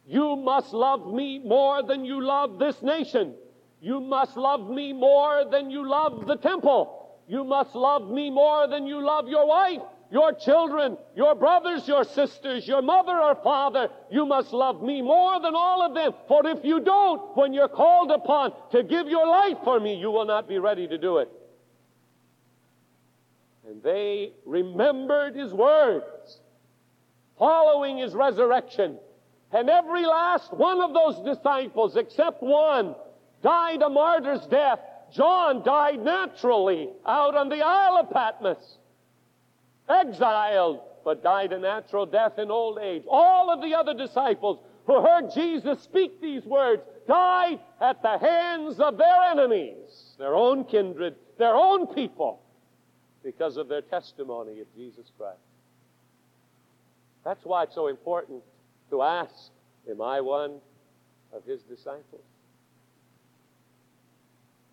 You 0.07 0.37
must 0.37 0.73
love 0.73 1.13
me 1.13 1.39
more 1.39 1.83
than 1.83 2.05
you 2.05 2.23
love 2.23 2.59
this 2.59 2.83
nation. 2.83 3.35
You 3.81 4.01
must 4.01 4.37
love 4.37 4.69
me 4.69 4.93
more 4.93 5.45
than 5.51 5.71
you 5.71 5.89
love 5.89 6.27
the 6.27 6.37
temple. 6.37 7.19
You 7.29 7.45
must 7.45 7.75
love 7.75 8.09
me 8.09 8.31
more 8.31 8.69
than 8.69 8.87
you 8.87 9.05
love 9.05 9.29
your 9.29 9.47
wife, 9.47 9.83
your 10.11 10.33
children, 10.33 10.97
your 11.17 11.35
brothers, 11.35 11.89
your 11.89 12.05
sisters, 12.05 12.69
your 12.69 12.83
mother 12.83 13.21
or 13.21 13.35
father. 13.37 13.89
You 14.11 14.27
must 14.27 14.53
love 14.53 14.83
me 14.83 15.03
more 15.03 15.41
than 15.41 15.55
all 15.55 15.83
of 15.83 15.95
them. 15.95 16.13
For 16.29 16.47
if 16.47 16.65
you 16.65 16.81
don't, 16.81 17.37
when 17.37 17.53
you're 17.53 17.69
called 17.69 18.11
upon 18.11 18.53
to 18.71 18.83
give 18.83 19.09
your 19.09 19.27
life 19.27 19.59
for 19.65 19.81
me, 19.81 19.97
you 19.97 20.11
will 20.11 20.25
not 20.25 20.49
be 20.49 20.59
ready 20.59 20.87
to 20.87 20.99
do 20.99 21.19
it. 21.19 21.31
And 23.69 23.83
they 23.83 24.33
remembered 24.45 25.35
his 25.35 25.53
words, 25.53 26.41
following 27.37 27.99
his 27.99 28.15
resurrection. 28.15 28.97
And 29.53 29.69
every 29.69 30.07
last 30.07 30.53
one 30.53 30.81
of 30.81 30.95
those 30.95 31.19
disciples, 31.25 31.97
except 31.97 32.43
one, 32.43 32.95
died 33.43 33.83
a 33.83 33.89
martyr's 33.89 34.47
death. 34.47 34.79
John 35.13 35.65
died 35.65 36.01
naturally 36.01 36.91
out 37.05 37.35
on 37.35 37.49
the 37.49 37.63
Isle 37.63 37.99
of 37.99 38.11
Patmos, 38.11 38.79
exiled, 39.89 40.81
but 41.05 41.25
died 41.25 41.53
a 41.53 41.59
natural 41.59 42.07
death 42.07 42.39
in 42.39 42.53
old 42.53 42.79
age. 42.79 43.03
All 43.09 43.51
of 43.51 43.63
the 43.63 43.75
other 43.75 43.95
disciples 43.95 44.61
who 44.87 45.01
heard 45.01 45.33
Jesus 45.35 45.83
speak 45.83 46.21
these 46.21 46.45
words 46.45 46.83
died 47.09 47.59
at 47.81 48.01
the 48.03 48.19
hands 48.19 48.79
of 48.79 48.97
their 48.97 49.23
enemies, 49.23 50.15
their 50.19 50.37
own 50.37 50.65
kindred, 50.65 51.17
their 51.39 51.55
own 51.57 51.89
people 51.89 52.43
because 53.27 53.57
of 53.57 53.67
their 53.67 53.81
testimony 53.81 54.61
of 54.61 54.73
Jesus 54.77 55.11
Christ. 55.19 55.41
That's 57.25 57.45
why 57.45 57.65
it's 57.65 57.75
so 57.75 57.89
important 57.89 58.45
to 58.91 59.03
ask, 59.03 59.51
Am 59.91 60.01
I 60.01 60.21
one 60.21 60.59
of 61.33 61.45
his 61.45 61.63
disciples? 61.63 62.23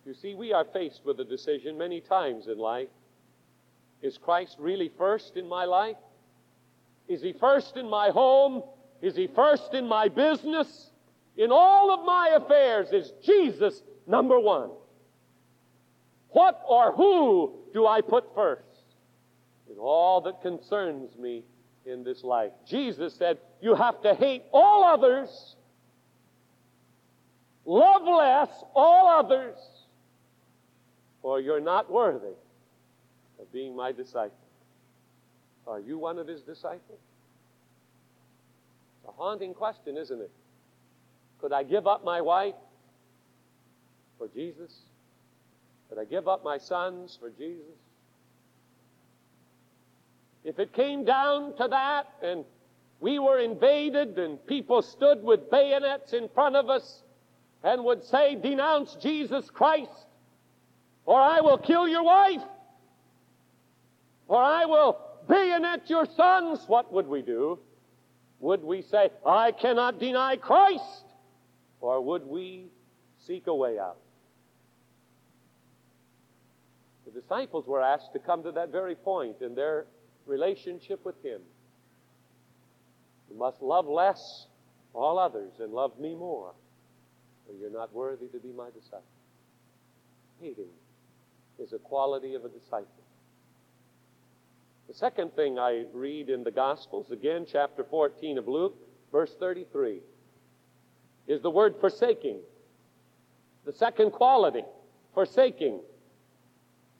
You 0.06 0.14
see, 0.14 0.34
we 0.34 0.52
are 0.52 0.64
faced 0.64 1.00
with 1.04 1.18
a 1.18 1.24
decision 1.24 1.76
many 1.76 2.00
times 2.00 2.46
in 2.46 2.58
life. 2.58 2.88
Is 4.02 4.18
Christ 4.18 4.56
really 4.60 4.92
first 4.98 5.36
in 5.36 5.48
my 5.48 5.64
life? 5.64 5.96
Is 7.08 7.22
he 7.22 7.32
first 7.32 7.76
in 7.76 7.90
my 7.90 8.10
home? 8.10 8.62
Is 9.02 9.16
he 9.16 9.26
first 9.26 9.74
in 9.74 9.88
my 9.88 10.08
business? 10.08 10.90
In 11.36 11.50
all 11.50 11.90
of 11.90 12.06
my 12.06 12.36
affairs, 12.36 12.92
is 12.92 13.12
Jesus 13.20 13.82
number 14.06 14.38
one? 14.38 14.70
What 16.34 16.62
or 16.68 16.90
who 16.90 17.54
do 17.72 17.86
I 17.86 18.00
put 18.00 18.34
first 18.34 18.64
in 19.70 19.78
all 19.78 20.20
that 20.22 20.42
concerns 20.42 21.16
me 21.16 21.44
in 21.86 22.02
this 22.02 22.24
life? 22.24 22.50
Jesus 22.66 23.14
said, 23.14 23.38
You 23.62 23.76
have 23.76 24.02
to 24.02 24.14
hate 24.14 24.42
all 24.52 24.82
others, 24.82 25.54
love 27.64 28.02
less 28.02 28.48
all 28.74 29.06
others, 29.06 29.56
or 31.22 31.40
you're 31.40 31.60
not 31.60 31.88
worthy 31.88 32.34
of 33.38 33.52
being 33.52 33.76
my 33.76 33.92
disciple. 33.92 34.36
Are 35.68 35.78
you 35.78 35.98
one 35.98 36.18
of 36.18 36.26
his 36.26 36.42
disciples? 36.42 36.98
It's 38.98 39.08
a 39.08 39.12
haunting 39.12 39.54
question, 39.54 39.96
isn't 39.96 40.20
it? 40.20 40.32
Could 41.38 41.52
I 41.52 41.62
give 41.62 41.86
up 41.86 42.04
my 42.04 42.22
wife 42.22 42.56
for 44.18 44.26
Jesus? 44.26 44.72
Could 45.94 46.00
I 46.00 46.06
give 46.06 46.26
up 46.26 46.42
my 46.42 46.58
sons 46.58 47.16
for 47.20 47.30
Jesus? 47.30 47.78
If 50.42 50.58
it 50.58 50.72
came 50.72 51.04
down 51.04 51.56
to 51.56 51.68
that 51.68 52.06
and 52.20 52.44
we 52.98 53.20
were 53.20 53.38
invaded 53.38 54.18
and 54.18 54.44
people 54.44 54.82
stood 54.82 55.22
with 55.22 55.52
bayonets 55.52 56.12
in 56.12 56.28
front 56.30 56.56
of 56.56 56.68
us 56.68 57.02
and 57.62 57.84
would 57.84 58.02
say, 58.02 58.34
Denounce 58.34 58.96
Jesus 58.96 59.48
Christ, 59.50 60.06
or 61.06 61.20
I 61.20 61.40
will 61.40 61.58
kill 61.58 61.86
your 61.86 62.02
wife, 62.02 62.42
or 64.26 64.42
I 64.42 64.64
will 64.64 64.98
bayonet 65.28 65.88
your 65.88 66.06
sons, 66.06 66.64
what 66.66 66.92
would 66.92 67.06
we 67.06 67.22
do? 67.22 67.60
Would 68.40 68.64
we 68.64 68.82
say, 68.82 69.10
I 69.24 69.52
cannot 69.52 70.00
deny 70.00 70.38
Christ? 70.38 71.04
Or 71.80 72.00
would 72.00 72.26
we 72.26 72.66
seek 73.24 73.46
a 73.46 73.54
way 73.54 73.78
out? 73.78 73.98
Disciples 77.14 77.66
were 77.66 77.80
asked 77.80 78.12
to 78.12 78.18
come 78.18 78.42
to 78.42 78.52
that 78.52 78.70
very 78.70 78.94
point 78.94 79.36
in 79.40 79.54
their 79.54 79.86
relationship 80.26 81.04
with 81.04 81.14
Him. 81.24 81.40
You 83.30 83.38
must 83.38 83.62
love 83.62 83.86
less 83.86 84.46
all 84.92 85.18
others 85.18 85.52
and 85.60 85.72
love 85.72 85.98
me 85.98 86.14
more, 86.14 86.52
or 87.48 87.54
you're 87.60 87.70
not 87.70 87.92
worthy 87.92 88.26
to 88.28 88.38
be 88.38 88.52
my 88.52 88.68
disciple. 88.70 89.02
Hating 90.40 90.70
is 91.58 91.72
a 91.72 91.78
quality 91.78 92.34
of 92.34 92.44
a 92.44 92.48
disciple. 92.48 92.88
The 94.88 94.94
second 94.94 95.34
thing 95.34 95.58
I 95.58 95.84
read 95.92 96.28
in 96.28 96.44
the 96.44 96.50
Gospels, 96.50 97.10
again, 97.10 97.46
chapter 97.50 97.84
14 97.84 98.38
of 98.38 98.48
Luke, 98.48 98.76
verse 99.10 99.34
33, 99.38 100.00
is 101.26 101.40
the 101.40 101.50
word 101.50 101.74
forsaking. 101.80 102.38
The 103.64 103.72
second 103.72 104.10
quality, 104.10 104.64
forsaking. 105.14 105.80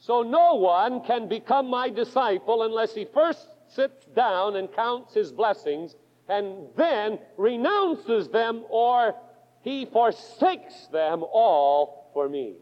So 0.06 0.20
no 0.22 0.56
one 0.56 1.00
can 1.00 1.28
become 1.28 1.70
my 1.70 1.88
disciple 1.88 2.64
unless 2.64 2.94
he 2.94 3.06
first 3.06 3.48
sits 3.68 4.04
down 4.04 4.56
and 4.56 4.70
counts 4.70 5.14
his 5.14 5.32
blessings 5.32 5.96
and 6.28 6.66
then 6.76 7.18
renounces 7.38 8.28
them 8.28 8.64
or 8.68 9.14
he 9.62 9.86
forsakes 9.86 10.88
them 10.88 11.24
all 11.32 12.10
for 12.12 12.28
me. 12.28 12.56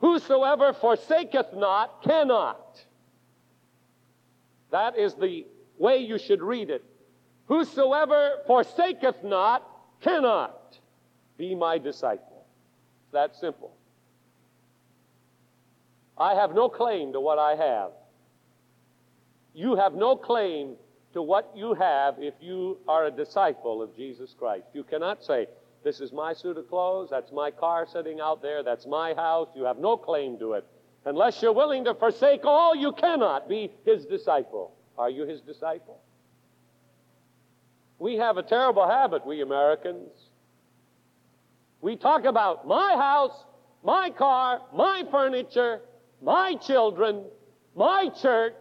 Whosoever 0.00 0.74
forsaketh 0.74 1.54
not 1.54 2.02
cannot. 2.02 2.84
That 4.72 4.98
is 4.98 5.14
the 5.14 5.46
way 5.78 5.96
you 5.96 6.18
should 6.18 6.42
read 6.42 6.68
it. 6.68 6.84
Whosoever 7.46 8.42
forsaketh 8.46 9.24
not 9.24 9.66
cannot 10.02 10.78
be 11.38 11.54
my 11.54 11.78
disciple. 11.78 12.44
It's 13.04 13.12
that 13.12 13.34
simple. 13.34 13.75
I 16.18 16.34
have 16.34 16.54
no 16.54 16.68
claim 16.68 17.12
to 17.12 17.20
what 17.20 17.38
I 17.38 17.54
have. 17.56 17.90
You 19.54 19.76
have 19.76 19.94
no 19.94 20.16
claim 20.16 20.76
to 21.12 21.22
what 21.22 21.50
you 21.54 21.74
have 21.74 22.16
if 22.18 22.34
you 22.40 22.78
are 22.86 23.06
a 23.06 23.10
disciple 23.10 23.82
of 23.82 23.94
Jesus 23.96 24.34
Christ. 24.38 24.66
You 24.74 24.84
cannot 24.84 25.24
say, 25.24 25.46
This 25.82 26.00
is 26.00 26.12
my 26.12 26.32
suit 26.32 26.56
of 26.56 26.68
clothes, 26.68 27.08
that's 27.10 27.32
my 27.32 27.50
car 27.50 27.86
sitting 27.90 28.20
out 28.20 28.42
there, 28.42 28.62
that's 28.62 28.86
my 28.86 29.14
house. 29.14 29.48
You 29.54 29.64
have 29.64 29.78
no 29.78 29.96
claim 29.96 30.38
to 30.38 30.54
it. 30.54 30.64
Unless 31.04 31.40
you're 31.40 31.52
willing 31.52 31.84
to 31.84 31.94
forsake 31.94 32.44
all, 32.44 32.74
you 32.74 32.92
cannot 32.92 33.48
be 33.48 33.70
his 33.84 34.04
disciple. 34.04 34.72
Are 34.98 35.08
you 35.08 35.24
his 35.24 35.40
disciple? 35.40 36.00
We 37.98 38.16
have 38.16 38.36
a 38.36 38.42
terrible 38.42 38.86
habit, 38.86 39.24
we 39.24 39.40
Americans. 39.40 40.10
We 41.80 41.96
talk 41.96 42.24
about 42.24 42.66
my 42.66 42.94
house, 42.96 43.44
my 43.84 44.10
car, 44.10 44.60
my 44.74 45.04
furniture, 45.10 45.80
my 46.22 46.54
children, 46.54 47.24
my 47.74 48.08
church, 48.20 48.54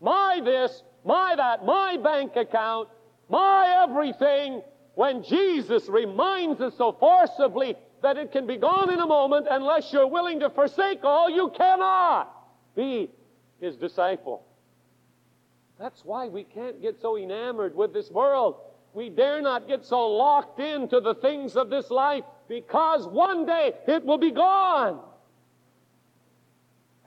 my 0.00 0.40
this, 0.44 0.82
my 1.04 1.34
that, 1.36 1.64
my 1.64 1.96
bank 1.96 2.36
account, 2.36 2.88
my 3.28 3.84
everything, 3.84 4.62
when 4.94 5.22
Jesus 5.22 5.88
reminds 5.88 6.60
us 6.60 6.74
so 6.76 6.92
forcibly 6.92 7.76
that 8.02 8.16
it 8.16 8.32
can 8.32 8.46
be 8.46 8.56
gone 8.56 8.92
in 8.92 9.00
a 9.00 9.06
moment 9.06 9.46
unless 9.50 9.92
you're 9.92 10.06
willing 10.06 10.40
to 10.40 10.50
forsake 10.50 11.04
all, 11.04 11.30
you 11.30 11.50
cannot 11.56 12.34
be 12.74 13.10
his 13.60 13.76
disciple. 13.76 14.44
That's 15.78 16.04
why 16.04 16.28
we 16.28 16.44
can't 16.44 16.82
get 16.82 17.00
so 17.00 17.16
enamored 17.16 17.74
with 17.74 17.92
this 17.92 18.10
world. 18.10 18.56
We 18.92 19.08
dare 19.08 19.40
not 19.40 19.68
get 19.68 19.84
so 19.84 20.08
locked 20.08 20.60
into 20.60 21.00
the 21.00 21.14
things 21.14 21.56
of 21.56 21.70
this 21.70 21.90
life 21.90 22.24
because 22.48 23.06
one 23.06 23.46
day 23.46 23.72
it 23.86 24.04
will 24.04 24.18
be 24.18 24.32
gone. 24.32 25.00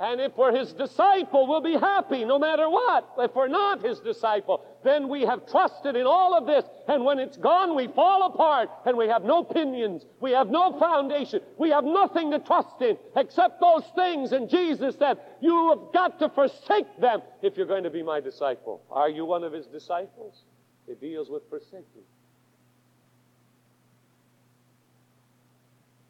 And 0.03 0.19
if 0.19 0.35
we're 0.35 0.53
his 0.53 0.73
disciple, 0.73 1.47
we'll 1.47 1.61
be 1.61 1.77
happy 1.77 2.25
no 2.25 2.37
matter 2.37 2.69
what. 2.69 3.09
If 3.19 3.33
we're 3.33 3.47
not 3.47 3.81
his 3.81 4.01
disciple, 4.01 4.65
then 4.83 5.07
we 5.07 5.21
have 5.21 5.49
trusted 5.49 5.95
in 5.95 6.05
all 6.05 6.37
of 6.37 6.45
this. 6.45 6.65
And 6.89 7.05
when 7.05 7.19
it's 7.19 7.37
gone, 7.37 7.73
we 7.73 7.87
fall 7.87 8.25
apart 8.25 8.69
and 8.85 8.97
we 8.97 9.07
have 9.07 9.23
no 9.23 9.45
pinions. 9.45 10.05
We 10.19 10.31
have 10.31 10.49
no 10.49 10.77
foundation. 10.77 11.39
We 11.57 11.69
have 11.69 11.85
nothing 11.85 12.31
to 12.31 12.39
trust 12.39 12.81
in 12.81 12.97
except 13.15 13.61
those 13.61 13.85
things. 13.95 14.33
And 14.33 14.49
Jesus 14.49 14.97
said, 14.97 15.19
You 15.39 15.69
have 15.69 15.93
got 15.93 16.19
to 16.19 16.27
forsake 16.27 16.99
them 16.99 17.21
if 17.41 17.55
you're 17.55 17.65
going 17.65 17.85
to 17.85 17.89
be 17.89 18.03
my 18.03 18.19
disciple. 18.19 18.83
Are 18.91 19.09
you 19.09 19.23
one 19.23 19.45
of 19.45 19.53
his 19.53 19.67
disciples? 19.67 20.43
It 20.85 20.99
deals 20.99 21.29
with 21.29 21.43
forsaking. 21.49 22.03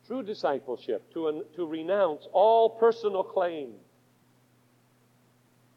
True 0.07 0.23
discipleship, 0.23 1.13
to, 1.13 1.45
to 1.55 1.65
renounce 1.67 2.27
all 2.33 2.71
personal 2.71 3.23
claim. 3.23 3.73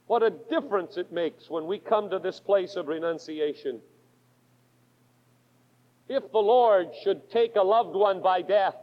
What 0.06 0.22
a 0.22 0.30
difference 0.30 0.96
it 0.96 1.12
makes 1.12 1.50
when 1.50 1.66
we 1.66 1.78
come 1.78 2.10
to 2.10 2.18
this 2.18 2.38
place 2.38 2.76
of 2.76 2.88
renunciation. 2.88 3.80
If 6.08 6.30
the 6.30 6.38
Lord 6.38 6.90
should 7.02 7.30
take 7.30 7.56
a 7.56 7.62
loved 7.62 7.96
one 7.96 8.22
by 8.22 8.42
death 8.42 8.76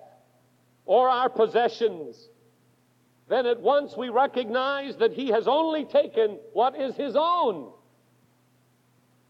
or 0.86 1.08
our 1.10 1.30
possessions, 1.30 2.28
then 3.30 3.46
at 3.46 3.62
once 3.62 3.96
we 3.96 4.10
recognize 4.10 4.98
that 4.98 5.14
He 5.14 5.30
has 5.30 5.48
only 5.48 5.86
taken 5.86 6.40
what 6.52 6.80
is 6.80 6.96
His 6.96 7.16
own. 7.16 7.72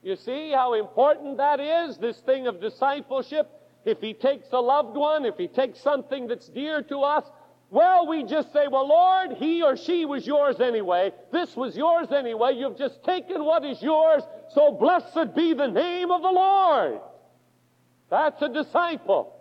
You 0.01 0.15
see 0.17 0.51
how 0.51 0.73
important 0.73 1.37
that 1.37 1.59
is, 1.59 1.97
this 1.97 2.19
thing 2.19 2.47
of 2.47 2.59
discipleship? 2.59 3.49
If 3.85 3.99
he 4.01 4.13
takes 4.13 4.47
a 4.51 4.59
loved 4.59 4.95
one, 4.95 5.25
if 5.25 5.37
he 5.37 5.47
takes 5.47 5.79
something 5.79 6.27
that's 6.27 6.47
dear 6.49 6.81
to 6.83 6.99
us, 6.99 7.25
well, 7.73 8.05
we 8.05 8.21
just 8.21 8.53
say, 8.53 8.67
well, 8.67 8.87
Lord, 8.87 9.31
he 9.37 9.63
or 9.63 9.75
she 9.75 10.05
was 10.05 10.27
yours 10.27 10.59
anyway. 10.59 11.11
This 11.31 11.55
was 11.55 11.75
yours 11.75 12.11
anyway. 12.11 12.53
You've 12.55 12.77
just 12.77 13.03
taken 13.03 13.43
what 13.43 13.65
is 13.65 13.81
yours, 13.81 14.21
so 14.53 14.73
blessed 14.73 15.33
be 15.35 15.55
the 15.55 15.69
name 15.69 16.11
of 16.11 16.21
the 16.21 16.29
Lord. 16.29 16.99
That's 18.11 18.39
a 18.43 18.49
disciple. 18.49 19.39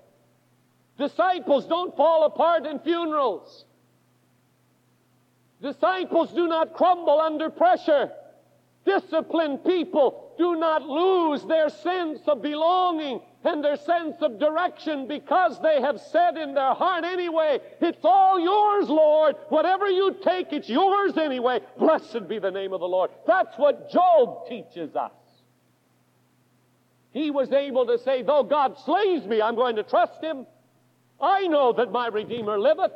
Disciples 0.96 1.66
don't 1.66 1.94
fall 1.94 2.24
apart 2.24 2.64
in 2.64 2.78
funerals. 2.78 3.66
Disciples 5.60 6.32
do 6.32 6.48
not 6.48 6.72
crumble 6.72 7.20
under 7.20 7.50
pressure. 7.50 8.12
Disciplined 8.86 9.62
people 9.62 10.32
do 10.38 10.56
not 10.56 10.88
lose 10.88 11.44
their 11.44 11.68
sense 11.68 12.20
of 12.26 12.40
belonging 12.40 13.20
and 13.44 13.62
their 13.62 13.76
sense 13.76 14.16
of 14.20 14.38
direction 14.38 15.06
because 15.06 15.60
they 15.60 15.80
have 15.80 16.00
said 16.00 16.36
in 16.36 16.54
their 16.54 16.74
heart 16.74 17.04
anyway, 17.04 17.58
it's 17.80 18.04
all 18.04 18.38
yours, 18.38 18.88
Lord. 18.88 19.36
Whatever 19.48 19.88
you 19.88 20.16
take, 20.22 20.52
it's 20.52 20.68
yours 20.68 21.16
anyway. 21.16 21.60
Blessed 21.78 22.28
be 22.28 22.38
the 22.38 22.50
name 22.50 22.72
of 22.72 22.80
the 22.80 22.88
Lord. 22.88 23.10
That's 23.26 23.56
what 23.58 23.90
Job 23.90 24.48
teaches 24.48 24.94
us. 24.94 25.12
He 27.12 27.30
was 27.30 27.52
able 27.52 27.86
to 27.86 27.98
say, 27.98 28.22
though 28.22 28.42
God 28.42 28.78
slays 28.84 29.24
me, 29.26 29.42
I'm 29.42 29.54
going 29.54 29.76
to 29.76 29.82
trust 29.82 30.22
him. 30.22 30.46
I 31.20 31.46
know 31.46 31.72
that 31.74 31.92
my 31.92 32.06
Redeemer 32.08 32.58
liveth, 32.58 32.92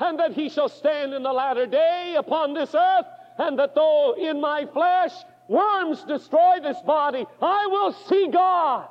and 0.00 0.18
that 0.18 0.32
he 0.32 0.48
shall 0.48 0.68
stand 0.68 1.14
in 1.14 1.22
the 1.22 1.32
latter 1.32 1.66
day 1.66 2.14
upon 2.18 2.54
this 2.54 2.74
earth, 2.74 3.06
and 3.38 3.58
that 3.58 3.74
though 3.74 4.14
in 4.18 4.40
my 4.40 4.66
flesh 4.66 5.12
worms 5.48 6.02
destroy 6.04 6.60
this 6.62 6.78
body, 6.86 7.24
I 7.40 7.66
will 7.66 7.92
see 7.92 8.28
God. 8.28 8.88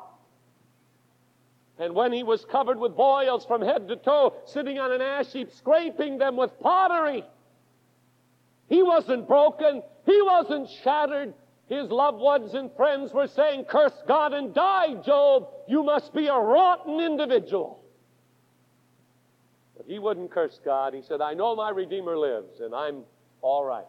And 1.80 1.94
when 1.94 2.12
he 2.12 2.24
was 2.24 2.44
covered 2.46 2.80
with 2.80 2.96
boils 2.96 3.46
from 3.46 3.62
head 3.62 3.88
to 3.88 3.96
toe, 3.98 4.34
sitting 4.46 4.80
on 4.80 4.92
an 4.92 5.02
ash 5.02 5.32
heap, 5.32 5.52
scraping 5.52 6.18
them 6.18 6.36
with 6.36 6.60
pottery, 6.60 7.24
he 8.68 8.82
wasn't 8.84 9.28
broken. 9.28 9.84
He 10.06 10.22
wasn't 10.22 10.70
shattered. 10.84 11.34
His 11.70 11.90
loved 11.90 12.20
ones 12.20 12.54
and 12.54 12.72
friends 12.76 13.14
were 13.14 13.28
saying, 13.28 13.66
Curse 13.66 14.02
God 14.08 14.34
and 14.34 14.54
die, 14.54 14.96
Job. 15.06 15.50
You 15.68 15.84
must 15.84 16.14
be 16.14 16.28
a 16.28 16.38
rotten 16.38 17.00
individual. 17.00 17.84
But 19.76 19.86
he 19.86 20.00
wouldn't 20.00 20.32
curse 20.32 20.60
God. 20.64 20.94
He 20.94 21.02
said, 21.02 21.22
I 21.22 21.34
know 21.34 21.56
my 21.56 21.70
Redeemer 21.70 22.18
lives, 22.18 22.60
and 22.62 22.74
I'm 22.74 23.04
all 23.42 23.64
right. 23.64 23.86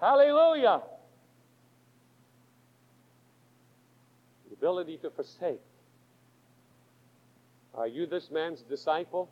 Hallelujah. 0.00 0.82
The 4.48 4.54
ability 4.54 4.98
to 4.98 5.10
forsake 5.10 5.60
are 7.74 7.86
you 7.86 8.06
this 8.06 8.30
man's 8.30 8.62
disciple? 8.62 9.30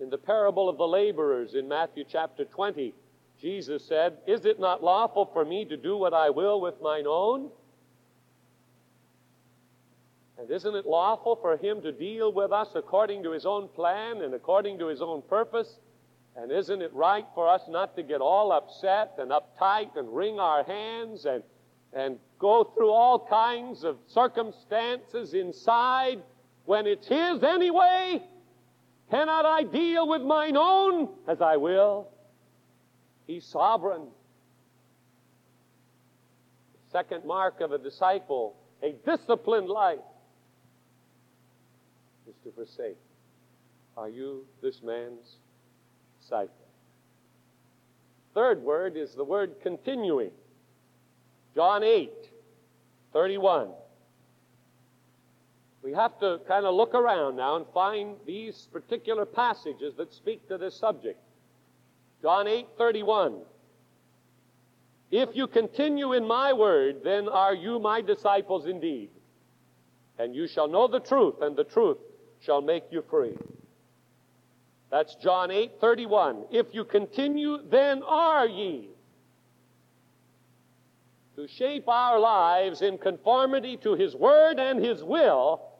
In 0.00 0.10
the 0.10 0.18
parable 0.18 0.68
of 0.68 0.76
the 0.76 0.86
laborers 0.86 1.54
in 1.54 1.68
Matthew 1.68 2.04
chapter 2.08 2.44
20, 2.44 2.94
Jesus 3.40 3.84
said, 3.84 4.18
Is 4.26 4.44
it 4.44 4.60
not 4.60 4.82
lawful 4.82 5.26
for 5.32 5.44
me 5.44 5.64
to 5.64 5.76
do 5.76 5.96
what 5.96 6.14
I 6.14 6.30
will 6.30 6.60
with 6.60 6.80
mine 6.80 7.06
own? 7.06 7.50
And 10.38 10.50
isn't 10.50 10.74
it 10.74 10.86
lawful 10.86 11.36
for 11.36 11.56
him 11.56 11.80
to 11.82 11.92
deal 11.92 12.32
with 12.32 12.52
us 12.52 12.68
according 12.74 13.22
to 13.22 13.30
his 13.30 13.46
own 13.46 13.68
plan 13.68 14.22
and 14.22 14.34
according 14.34 14.78
to 14.80 14.88
his 14.88 15.00
own 15.00 15.22
purpose? 15.22 15.78
And 16.36 16.50
isn't 16.50 16.82
it 16.82 16.92
right 16.92 17.26
for 17.34 17.48
us 17.48 17.62
not 17.68 17.94
to 17.96 18.02
get 18.02 18.20
all 18.20 18.52
upset 18.52 19.14
and 19.18 19.30
uptight 19.30 19.96
and 19.96 20.14
wring 20.14 20.40
our 20.40 20.64
hands 20.64 21.26
and, 21.26 21.44
and 21.92 22.18
go 22.40 22.64
through 22.64 22.90
all 22.90 23.26
kinds 23.28 23.84
of 23.84 23.98
circumstances 24.08 25.34
inside 25.34 26.20
when 26.64 26.86
it's 26.86 27.06
His 27.06 27.42
anyway? 27.42 28.22
Cannot 29.10 29.46
I 29.46 29.62
deal 29.64 30.08
with 30.08 30.22
mine 30.22 30.56
own 30.56 31.08
as 31.28 31.40
I 31.40 31.56
will? 31.56 32.08
He's 33.26 33.44
sovereign. 33.44 34.08
Second 36.90 37.24
mark 37.24 37.60
of 37.60 37.72
a 37.72 37.78
disciple, 37.78 38.56
a 38.82 38.92
disciplined 39.04 39.68
life, 39.68 39.98
is 42.28 42.34
to 42.44 42.52
forsake. 42.52 42.98
Are 43.96 44.08
you 44.08 44.44
this 44.62 44.80
man's 44.82 45.36
disciple? 46.20 46.54
Third 48.34 48.62
word 48.62 48.96
is 48.96 49.14
the 49.14 49.24
word 49.24 49.54
continuing. 49.62 50.30
John 51.54 51.84
8, 51.84 52.10
31. 53.12 53.68
Have 55.92 56.18
to 56.20 56.40
kind 56.48 56.64
of 56.64 56.74
look 56.74 56.94
around 56.94 57.36
now 57.36 57.56
and 57.56 57.66
find 57.74 58.16
these 58.26 58.68
particular 58.72 59.26
passages 59.26 59.94
that 59.96 60.14
speak 60.14 60.48
to 60.48 60.56
this 60.56 60.74
subject. 60.74 61.20
John 62.22 62.48
8 62.48 62.68
31. 62.78 63.40
If 65.10 65.28
you 65.34 65.46
continue 65.46 66.14
in 66.14 66.26
my 66.26 66.54
word, 66.54 67.02
then 67.04 67.28
are 67.28 67.54
you 67.54 67.78
my 67.78 68.00
disciples 68.00 68.64
indeed. 68.66 69.10
And 70.18 70.34
you 70.34 70.48
shall 70.48 70.68
know 70.68 70.88
the 70.88 71.00
truth, 71.00 71.42
and 71.42 71.54
the 71.54 71.64
truth 71.64 71.98
shall 72.40 72.62
make 72.62 72.84
you 72.90 73.04
free. 73.10 73.36
That's 74.90 75.14
John 75.16 75.50
8 75.50 75.72
31. 75.80 76.44
If 76.50 76.68
you 76.72 76.84
continue, 76.84 77.58
then 77.70 78.02
are 78.04 78.46
ye. 78.46 78.88
To 81.36 81.46
shape 81.46 81.88
our 81.88 82.18
lives 82.18 82.80
in 82.80 82.96
conformity 82.96 83.76
to 83.78 83.96
His 83.96 84.14
Word 84.14 84.58
and 84.58 84.82
His 84.82 85.04
will 85.04 85.73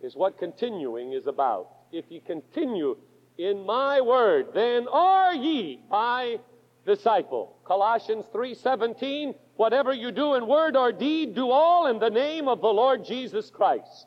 is 0.00 0.14
what 0.14 0.38
continuing 0.38 1.12
is 1.12 1.26
about. 1.26 1.68
If 1.92 2.04
ye 2.10 2.20
continue 2.20 2.96
in 3.38 3.64
my 3.64 4.00
Word, 4.00 4.48
then 4.54 4.86
are 4.88 5.34
ye 5.34 5.80
my 5.90 6.38
disciple. 6.84 7.56
Colossians 7.64 8.26
3:17 8.32 9.34
Whatever 9.56 9.94
you 9.94 10.12
do 10.12 10.34
in 10.34 10.46
word 10.46 10.76
or 10.76 10.92
deed, 10.92 11.34
do 11.34 11.50
all 11.50 11.86
in 11.86 11.98
the 11.98 12.10
name 12.10 12.46
of 12.46 12.60
the 12.60 12.68
Lord 12.68 13.04
Jesus 13.04 13.50
Christ. 13.50 14.06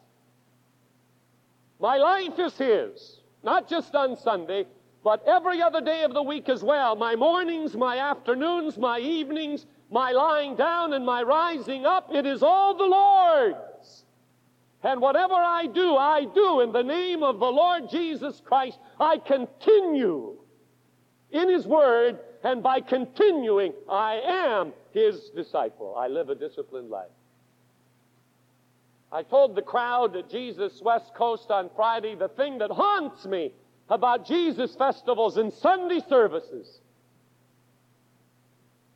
My 1.80 1.97
life 1.97 2.38
is 2.38 2.56
His, 2.56 3.17
not 3.43 3.67
just 3.67 3.95
on 3.95 4.15
Sunday, 4.15 4.67
but 5.04 5.23
every 5.28 5.62
other 5.62 5.82
day 5.82 6.04
of 6.04 6.13
the 6.13 6.21
week 6.21 6.49
as 6.49 6.63
well. 6.63 6.95
My 6.95 7.15
mornings, 7.15 7.75
my 7.75 7.97
afternoons, 7.97 8.78
my 8.78 8.99
evenings, 8.99 9.65
my 9.89 10.12
lying 10.12 10.56
down 10.56 10.93
and 10.93 11.04
my 11.04 11.23
rising 11.23 11.86
up, 11.86 12.13
it 12.13 12.28
is 12.28 12.43
all 12.43 12.75
the 12.75 12.84
Lord's. 12.84 13.58
And 14.84 15.02
whatever 15.02 15.34
I 15.34 15.68
do, 15.68 15.96
I 15.96 16.26
do 16.34 16.62
in 16.62 16.72
the 16.72 16.84
name 16.84 17.22
of 17.22 17.39
the 17.39 17.46
Lord 17.46 17.89
Jesus 17.89 18.42
Christ. 18.46 18.78
I 19.00 19.18
continue 19.18 20.38
in 21.32 21.50
His 21.50 21.68
Word, 21.68 22.20
and 22.44 22.63
by 22.63 22.80
continuing, 22.80 23.74
I 23.89 24.22
am 24.24 24.74
his 24.92 25.30
disciple. 25.36 25.96
I 25.98 26.08
live 26.08 26.30
a 26.30 26.36
disciplined 26.36 26.89
life. 26.89 27.10
I 29.12 29.24
told 29.24 29.56
the 29.56 29.62
crowd 29.62 30.15
at 30.15 30.30
Jesus 30.30 30.82
West 30.84 31.13
Coast 31.15 31.50
on 31.50 31.70
Friday 31.76 32.15
the 32.15 32.28
thing 32.28 32.60
that 32.60 32.70
haunts 32.70 33.26
me 33.26 33.52
about 33.89 34.28
Jesus 34.28 34.76
festivals 34.76 35.38
and 35.38 35.52
Sunday 35.52 36.00
services 36.08 36.80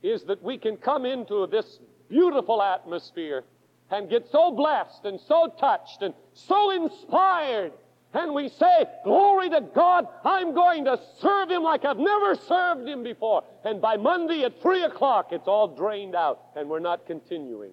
is 0.02 0.22
that 0.24 0.42
we 0.42 0.58
can 0.58 0.76
come 0.76 1.04
into 1.04 1.46
this 1.48 1.80
beautiful 2.08 2.62
atmosphere 2.62 3.42
and 3.90 4.08
get 4.08 4.28
so 4.30 4.50
blessed 4.50 5.04
and 5.04 5.20
so 5.20 5.52
touched 5.58 6.02
and 6.02 6.14
so 6.32 6.70
inspired 6.70 7.72
and 8.14 8.32
we 8.32 8.48
say, 8.48 8.86
Glory 9.02 9.50
to 9.50 9.60
God, 9.60 10.06
I'm 10.24 10.54
going 10.54 10.84
to 10.84 10.98
serve 11.20 11.50
Him 11.50 11.64
like 11.64 11.84
I've 11.84 11.98
never 11.98 12.36
served 12.36 12.88
Him 12.88 13.02
before. 13.02 13.42
And 13.64 13.80
by 13.80 13.96
Monday 13.96 14.44
at 14.44 14.62
3 14.62 14.84
o'clock, 14.84 15.32
it's 15.32 15.48
all 15.48 15.68
drained 15.68 16.14
out, 16.14 16.40
and 16.56 16.68
we're 16.68 16.78
not 16.78 17.06
continuing. 17.06 17.72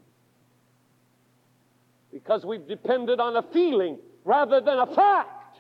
Because 2.12 2.44
we've 2.44 2.68
depended 2.68 3.20
on 3.20 3.36
a 3.36 3.44
feeling 3.44 4.00
rather 4.26 4.60
than 4.60 4.80
a 4.80 4.88
fact. 4.88 5.60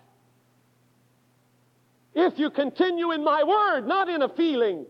If 2.14 2.40
you 2.40 2.50
continue 2.50 3.12
in 3.12 3.24
my 3.24 3.44
word, 3.44 3.88
not 3.88 4.10
in 4.10 4.22
a 4.22 4.30
feeling, 4.30 4.86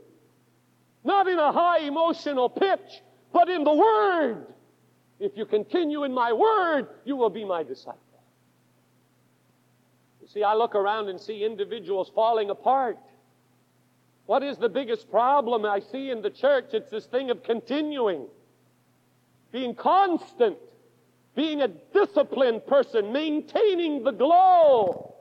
not 1.04 1.28
in 1.28 1.38
a 1.38 1.52
high 1.52 1.80
emotional 1.80 2.50
pitch, 2.50 3.02
but 3.34 3.50
in 3.50 3.64
the 3.64 3.74
word, 3.74 4.48
if 5.22 5.38
you 5.38 5.46
continue 5.46 6.04
in 6.04 6.14
my 6.14 6.34
word, 6.34 6.88
you 7.06 7.16
will 7.16 7.30
be 7.30 7.46
my 7.46 7.62
disciple. 7.62 8.00
You 10.20 10.28
see, 10.28 10.44
I 10.44 10.56
look 10.56 10.74
around 10.74 11.10
and 11.10 11.22
see 11.22 11.46
individuals 11.46 12.12
falling 12.14 12.50
apart. 12.50 12.98
What 14.26 14.42
is 14.42 14.58
the 14.58 14.68
biggest 14.68 15.12
problem 15.12 15.64
I 15.64 15.80
see 15.80 16.10
in 16.10 16.24
the 16.24 16.32
church? 16.32 16.74
It's 16.74 16.90
this 16.90 17.06
thing 17.06 17.30
of 17.30 17.44
continuing, 17.44 18.26
being 19.52 19.76
constant, 19.76 20.58
being 21.36 21.62
a 21.62 21.68
disciplined 21.68 22.66
person, 22.66 23.14
maintaining 23.14 24.04
the 24.04 24.12
glow. 24.12 25.14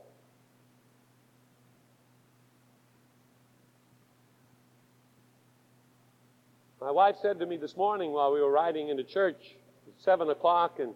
My 6.80 6.90
wife 6.90 7.16
said 7.20 7.38
to 7.40 7.46
me 7.46 7.58
this 7.58 7.76
morning 7.76 8.12
while 8.12 8.32
we 8.32 8.40
were 8.40 8.50
riding 8.50 8.88
into 8.88 9.04
church 9.04 9.56
7 10.04 10.30
o'clock, 10.30 10.78
and 10.78 10.94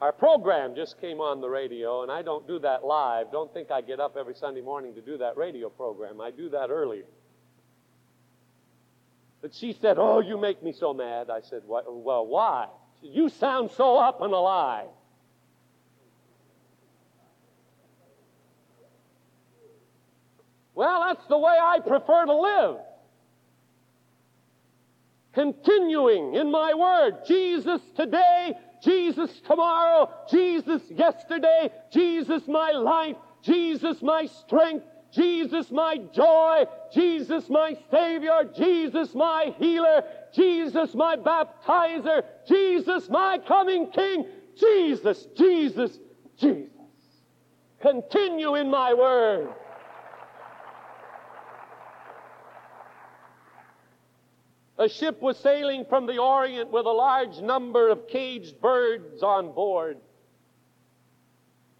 our 0.00 0.12
program 0.12 0.74
just 0.74 1.00
came 1.00 1.20
on 1.20 1.40
the 1.40 1.48
radio, 1.48 2.02
and 2.02 2.12
I 2.12 2.22
don't 2.22 2.46
do 2.46 2.58
that 2.58 2.84
live. 2.84 3.32
Don't 3.32 3.52
think 3.52 3.70
I 3.70 3.80
get 3.80 4.00
up 4.00 4.16
every 4.18 4.34
Sunday 4.34 4.60
morning 4.60 4.94
to 4.94 5.00
do 5.00 5.18
that 5.18 5.36
radio 5.36 5.68
program. 5.70 6.20
I 6.20 6.30
do 6.30 6.50
that 6.50 6.70
earlier. 6.70 7.04
But 9.40 9.54
she 9.54 9.72
said, 9.80 9.96
Oh, 9.98 10.20
you 10.20 10.38
make 10.38 10.62
me 10.62 10.72
so 10.72 10.92
mad. 10.92 11.30
I 11.30 11.40
said, 11.40 11.62
Well, 11.66 12.26
why? 12.26 12.66
Said, 13.00 13.10
you 13.12 13.28
sound 13.28 13.70
so 13.76 13.96
up 13.96 14.20
and 14.20 14.32
alive. 14.32 14.88
Well, 20.74 21.04
that's 21.06 21.26
the 21.26 21.38
way 21.38 21.56
I 21.58 21.78
prefer 21.80 22.26
to 22.26 22.34
live. 22.34 22.76
Continuing 25.36 26.34
in 26.34 26.50
my 26.50 26.72
word, 26.72 27.26
Jesus 27.26 27.82
today, 27.94 28.54
Jesus 28.82 29.30
tomorrow, 29.46 30.08
Jesus 30.30 30.80
yesterday, 30.88 31.68
Jesus 31.92 32.48
my 32.48 32.70
life, 32.70 33.16
Jesus 33.42 34.00
my 34.00 34.24
strength, 34.24 34.86
Jesus 35.12 35.70
my 35.70 35.98
joy, 36.14 36.64
Jesus 36.90 37.50
my 37.50 37.76
Savior, 37.90 38.50
Jesus 38.56 39.14
my 39.14 39.54
healer, 39.58 40.04
Jesus 40.32 40.94
my 40.94 41.16
baptizer, 41.16 42.22
Jesus 42.48 43.10
my 43.10 43.36
coming 43.46 43.90
King, 43.90 44.24
Jesus, 44.58 45.26
Jesus, 45.36 45.98
Jesus. 46.38 46.70
Continue 47.82 48.54
in 48.54 48.70
my 48.70 48.94
word. 48.94 49.54
A 54.78 54.88
ship 54.88 55.22
was 55.22 55.38
sailing 55.38 55.86
from 55.86 56.06
the 56.06 56.18
Orient 56.18 56.70
with 56.70 56.84
a 56.84 56.90
large 56.90 57.40
number 57.40 57.88
of 57.88 58.08
caged 58.08 58.60
birds 58.60 59.22
on 59.22 59.52
board. 59.52 59.98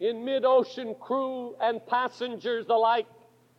In 0.01 0.25
mid-ocean, 0.25 0.95
crew 0.95 1.55
and 1.61 1.85
passengers 1.87 2.67
alike 2.69 3.07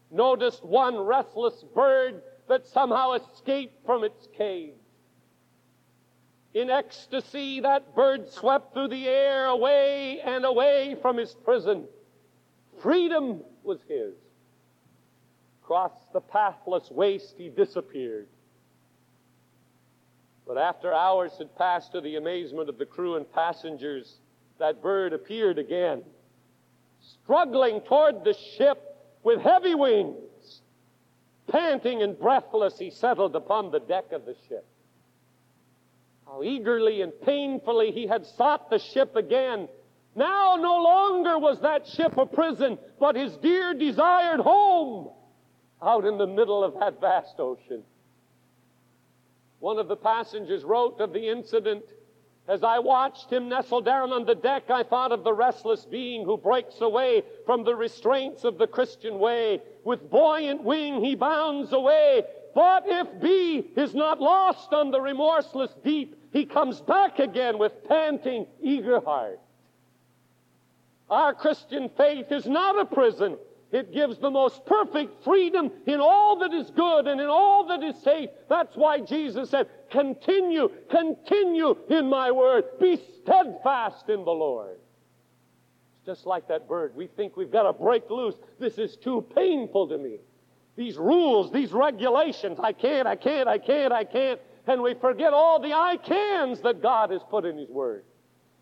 noticed 0.10 0.63
one 0.63 0.97
restless 0.97 1.63
bird 1.76 2.23
that 2.47 2.65
somehow 2.65 3.13
escaped 3.13 3.86
from 3.86 4.04
its 4.04 4.28
cage. 4.36 4.73
In 6.54 6.71
ecstasy, 6.71 7.60
that 7.60 7.93
bird 7.93 8.32
swept 8.32 8.73
through 8.73 8.88
the 8.88 9.08
air 9.08 9.45
away 9.45 10.21
and 10.21 10.45
away 10.45 10.95
from 11.02 11.17
his 11.17 11.36
prison. 11.36 11.88
Freedom 12.82 13.43
was 13.63 13.80
his. 13.88 14.15
Across 15.63 15.91
the 16.13 16.21
pathless 16.21 16.89
waste, 16.89 17.36
he 17.38 17.50
disappeared. 17.50 18.28
But 20.47 20.57
after 20.57 20.93
hours 20.93 21.38
had 21.38 21.55
passed 21.57 21.91
to 21.91 22.01
the 22.01 22.15
amazement 22.15 22.69
of 22.69 22.77
the 22.77 22.86
crew 22.86 23.15
and 23.15 23.29
passengers, 23.33 24.15
that 24.60 24.81
bird 24.81 25.12
appeared 25.12 25.60
again, 25.60 26.03
struggling 27.01 27.81
toward 27.81 28.23
the 28.23 28.33
ship 28.33 28.95
with 29.23 29.41
heavy 29.41 29.75
wings. 29.75 30.62
Panting 31.47 32.01
and 32.01 32.17
breathless, 32.17 32.79
he 32.79 32.89
settled 32.89 33.36
upon 33.36 33.71
the 33.71 33.79
deck 33.79 34.12
of 34.13 34.25
the 34.25 34.36
ship. 34.47 34.65
How 36.25 36.43
eagerly 36.43 37.01
and 37.01 37.13
painfully 37.21 37.91
he 37.91 38.07
had 38.07 38.25
sought 38.25 38.69
the 38.69 38.79
ship 38.79 39.15
again. 39.15 39.67
Now 40.15 40.55
no 40.55 40.81
longer 40.81 41.38
was 41.39 41.62
that 41.62 41.88
ship 41.88 42.17
a 42.17 42.25
prison, 42.25 42.77
but 42.99 43.15
his 43.15 43.36
dear 43.38 43.73
desired 43.73 44.39
home 44.39 45.10
out 45.81 46.05
in 46.05 46.17
the 46.17 46.27
middle 46.27 46.63
of 46.63 46.73
that 46.79 46.99
vast 46.99 47.39
ocean. 47.39 47.83
One 49.60 49.80
of 49.80 49.88
the 49.88 49.96
passengers 49.96 50.63
wrote 50.63 51.00
of 51.00 51.13
the 51.13 51.30
incident 51.30 51.84
as 52.48 52.63
I 52.63 52.80
watched 52.80 53.30
him 53.30 53.50
nestle 53.50 53.82
down 53.82 54.13
on 54.13 54.26
the 54.26 54.36
deck, 54.36 54.70
I 54.70 54.84
thought 54.84 55.12
of 55.12 55.26
the 55.26 55.34
restless 55.34 55.84
being 55.86 56.24
who 56.24 56.38
breaks 56.38 56.80
away 56.80 57.24
from 57.46 57.65
the 57.65 57.76
restraints 57.76 58.46
of 58.46 58.58
the 58.58 58.67
Christian 58.67 59.20
way. 59.20 59.62
With 59.84 60.10
buoyant 60.10 60.63
wing 60.63 61.04
he 61.04 61.15
bounds 61.15 61.74
away. 61.74 62.24
But 62.56 62.84
if 62.88 63.22
B 63.22 63.70
is 63.76 63.93
not 63.93 64.22
lost 64.22 64.74
on 64.74 64.91
the 64.91 65.02
remorseless 65.02 65.76
deep, 65.84 66.15
he 66.32 66.46
comes 66.46 66.80
back 66.80 67.20
again 67.20 67.58
with 67.58 67.88
panting, 67.88 68.48
eager 68.62 69.02
heart. 69.02 69.39
Our 71.10 71.34
Christian 71.34 71.89
faith 71.89 72.32
is 72.32 72.46
not 72.46 72.80
a 72.80 72.86
prison, 72.86 73.38
It 73.71 73.93
gives 73.93 74.17
the 74.17 74.32
most 74.32 74.65
perfect 74.65 75.23
freedom 75.23 75.71
in 75.86 75.99
all 75.99 76.39
that 76.39 76.53
is 76.53 76.69
good 76.71 77.08
and 77.08 77.19
in 77.19 77.27
all 77.27 77.67
that 77.67 77.84
is 77.84 78.01
safe. 78.01 78.30
That's 78.49 78.75
why 78.75 79.01
Jesus 79.01 79.49
said, 79.49 79.67
continue, 79.91 80.69
continue 80.89 81.75
in 81.89 82.08
my 82.08 82.32
word. 82.32 82.63
Be 82.80 82.97
steadfast 83.21 84.08
in 84.08 84.23
the 84.23 84.32
Lord. 84.32 84.77
It's 85.97 86.06
just 86.06 86.25
like 86.25 86.47
that 86.47 86.69
bird. 86.69 86.95
We 86.95 87.08
think 87.08 87.36
we've 87.36 87.51
got 87.51 87.63
to 87.63 87.73
break 87.73 88.10
loose. 88.10 88.36
This 88.58 88.77
is 88.77 88.95
too 88.95 89.25
painful 89.36 89.89
to 89.89 89.97
me. 89.97 90.19
These 90.77 90.97
rules, 90.97 91.51
these 91.51 91.73
regulations, 91.73 92.60
I 92.62 92.71
can't, 92.71 93.08
I 93.08 93.15
can't, 93.17 93.49
I 93.49 93.58
can't, 93.58 93.91
I 93.91 94.06
can't. 94.06 94.39
And 94.67 94.82
we 94.82 94.93
forget 94.93 95.34
all 95.34 95.60
the 95.60 95.73
I 95.73 95.97
cans 95.97 96.62
that 96.62 96.82
God 96.82 97.12
has 97.12 97.21
put 97.30 97.43
in 97.43 97.58
His 97.58 97.69
Word 97.69 98.06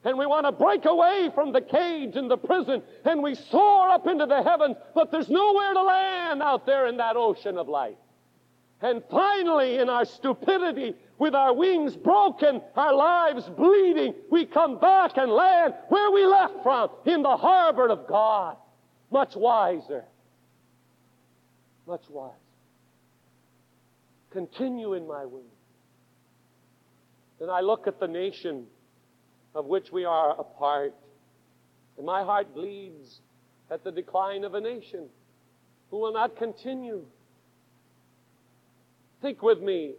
and 0.06 0.20
we 0.20 0.28
want 0.28 0.46
to 0.46 0.52
break 0.52 0.86
away 0.86 1.32
from 1.34 1.52
the 1.52 1.62
cage 1.62 2.16
and 2.16 2.30
the 2.30 2.38
prison, 2.38 2.84
and 3.04 3.24
we 3.24 3.34
soar 3.34 3.90
up 3.90 4.06
into 4.06 4.28
the 4.28 4.44
heavens, 4.44 4.78
but 4.94 5.12
there's 5.12 5.30
nowhere 5.30 5.74
to 5.74 5.82
land 5.82 6.44
out 6.44 6.66
there 6.68 6.86
in 6.88 6.98
that 6.98 7.16
ocean 7.18 7.58
of 7.58 7.68
life. 7.68 7.96
And 8.82 9.02
finally, 9.10 9.80
in 9.80 9.90
our 9.90 10.06
stupidity, 10.06 10.94
with 11.18 11.34
our 11.34 11.54
wings 11.54 11.96
broken, 11.96 12.62
our 12.76 12.94
lives 12.94 13.50
bleeding, 13.50 14.14
we 14.30 14.46
come 14.46 14.80
back 14.80 15.18
and 15.18 15.32
land 15.32 15.74
where 15.90 16.12
we 16.12 16.26
left 16.26 16.62
from, 16.62 16.90
in 17.06 17.24
the 17.24 17.36
harbor 17.36 17.88
of 17.90 18.06
God. 18.06 18.58
Much 19.12 19.36
wiser. 19.36 20.06
Much 21.88 22.04
wiser. 22.10 22.36
Continue 24.30 24.94
in 24.94 25.08
my 25.08 25.26
wings. 25.26 25.48
Then 27.40 27.50
I 27.50 27.62
look 27.62 27.88
at 27.88 28.00
the 28.00 28.08
nation 28.08 28.68
of 29.56 29.66
which 29.66 29.92
we 29.92 30.06
are 30.06 30.32
a 30.38 30.44
part. 30.44 30.94
And 31.98 32.06
my 32.06 32.24
heart 32.24 32.54
bleeds 32.54 33.22
at 33.72 33.84
the 33.84 33.92
decline 33.92 34.44
of 34.44 34.54
a 34.54 34.62
nation 34.62 35.08
who 35.90 35.98
will 35.98 36.14
not 36.14 36.36
continue. 36.36 37.06
Think 39.22 39.42
with 39.42 39.62
me. 39.62 39.94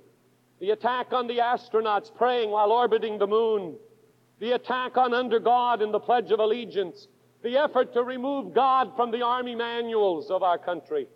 The 0.61 0.71
attack 0.71 1.13
on 1.13 1.27
the 1.27 1.39
astronauts 1.39 2.15
praying 2.15 2.51
while 2.51 2.71
orbiting 2.71 3.19
the 3.19 3.27
moon, 3.27 3.77
the 4.39 4.53
attack 4.53 4.97
on 4.97 5.13
under 5.13 5.39
God 5.39 5.83
in 5.83 5.91
the 5.91 5.99
Pledge 5.99 6.31
of 6.31 6.39
Allegiance, 6.39 7.09
the 7.43 7.57
effort 7.59 7.93
to 7.95 8.03
remove 8.03 8.55
God 8.55 8.93
from 8.97 9.11
the 9.11 9.23
army 9.23 9.55
manuals 9.55 10.31
of 10.31 10.43
our 10.43 10.59
country, 10.59 11.09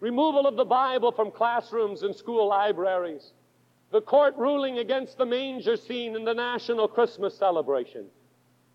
removal 0.00 0.46
of 0.46 0.56
the 0.56 0.64
Bible 0.64 1.12
from 1.12 1.30
classrooms 1.30 2.02
and 2.02 2.14
school 2.14 2.48
libraries, 2.48 3.32
the 3.96 4.02
court 4.02 4.36
ruling 4.36 4.76
against 4.80 5.16
the 5.16 5.24
manger 5.24 5.74
scene 5.74 6.14
in 6.14 6.22
the 6.22 6.34
national 6.34 6.86
Christmas 6.86 7.34
celebration, 7.38 8.04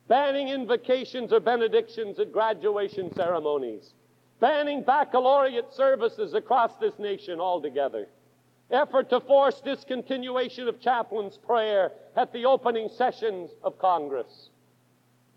banning 0.08 0.48
invocations 0.48 1.32
or 1.32 1.40
benedictions 1.40 2.18
at 2.18 2.32
graduation 2.32 3.14
ceremonies, 3.14 3.92
banning 4.40 4.82
baccalaureate 4.82 5.72
services 5.76 6.34
across 6.34 6.76
this 6.78 6.98
nation 6.98 7.40
altogether, 7.40 8.08
effort 8.72 9.12
to 9.12 9.20
force 9.20 9.62
discontinuation 9.64 10.68
of 10.68 10.82
chaplain's 10.82 11.38
prayer 11.38 11.92
at 12.16 12.34
the 12.34 12.44
opening 12.44 12.90
sessions 12.90 13.52
of 13.64 13.78
Congress, 13.78 14.50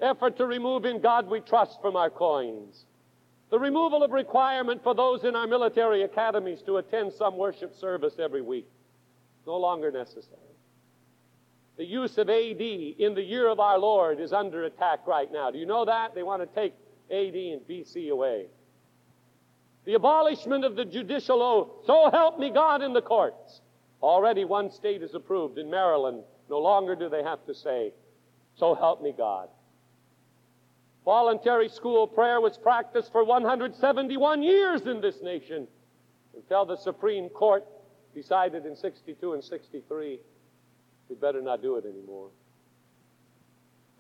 effort 0.01 0.35
to 0.38 0.47
remove 0.47 0.87
in 0.87 0.99
God 0.99 1.29
we 1.29 1.40
trust 1.40 1.79
from 1.83 1.94
our 1.94 2.09
coins, 2.09 2.87
the 3.51 3.59
removal 3.59 4.03
of 4.03 4.12
requirement 4.12 4.83
for 4.83 4.94
those 4.94 5.25
in 5.25 5.37
our 5.37 5.47
military 5.47 6.05
academies 6.05 6.62
to 6.62 6.79
attend 6.79 7.12
some 7.12 7.37
worship 7.37 7.79
service 7.79 8.14
every 8.18 8.40
week, 8.40 8.66
no 9.46 9.57
longer 9.57 9.90
necessary. 9.90 10.40
The 11.76 11.85
use 11.85 12.18
of 12.18 12.30
AD 12.30 12.61
in 12.61 13.14
the 13.14 13.22
year 13.22 13.48
of 13.48 13.59
our 13.59 13.78
Lord 13.78 14.20
is 14.20 14.33
under 14.33 14.64
attack 14.64 15.07
right 15.07 15.30
now. 15.33 15.50
Do 15.50 15.59
you 15.59 15.66
know 15.66 15.85
that? 15.85 16.14
They 16.14 16.22
want 16.22 16.42
to 16.42 16.61
take 16.61 16.72
AD 17.11 17.35
and 17.35 17.61
BC 17.68 18.11
away. 18.11 18.46
The 19.85 19.94
abolishment 19.94 20.64
of 20.64 20.76
the 20.76 20.85
judicial 20.85 21.42
oath. 21.42 21.87
So 21.87 22.11
help 22.11 22.38
me 22.38 22.50
God 22.50 22.83
in 22.83 22.92
the 22.92 23.02
courts. 23.02 23.61
Already 24.02 24.44
one 24.44 24.70
state 24.70 25.02
is 25.02 25.14
approved. 25.14 25.59
In 25.59 25.70
Maryland, 25.70 26.22
no 26.48 26.59
longer 26.59 26.94
do 26.94 27.09
they 27.09 27.22
have 27.22 27.44
to 27.46 27.54
say, 27.54 27.92
So 28.57 28.74
help 28.74 29.02
me 29.02 29.12
God. 29.16 29.48
Voluntary 31.04 31.68
school 31.68 32.07
prayer 32.07 32.40
was 32.40 32.57
practiced 32.57 33.12
for 33.12 33.24
171 33.24 34.42
years 34.42 34.83
in 34.83 35.00
this 35.00 35.20
nation 35.22 35.66
until 36.35 36.64
the 36.64 36.76
Supreme 36.76 37.28
Court 37.28 37.64
decided 38.14 38.66
in 38.66 38.77
62 38.77 39.33
and 39.33 39.42
63 39.42 40.18
we 41.09 41.16
better 41.16 41.42
not 41.42 41.61
do 41.62 41.77
it 41.77 41.85
anymore. 41.85 42.31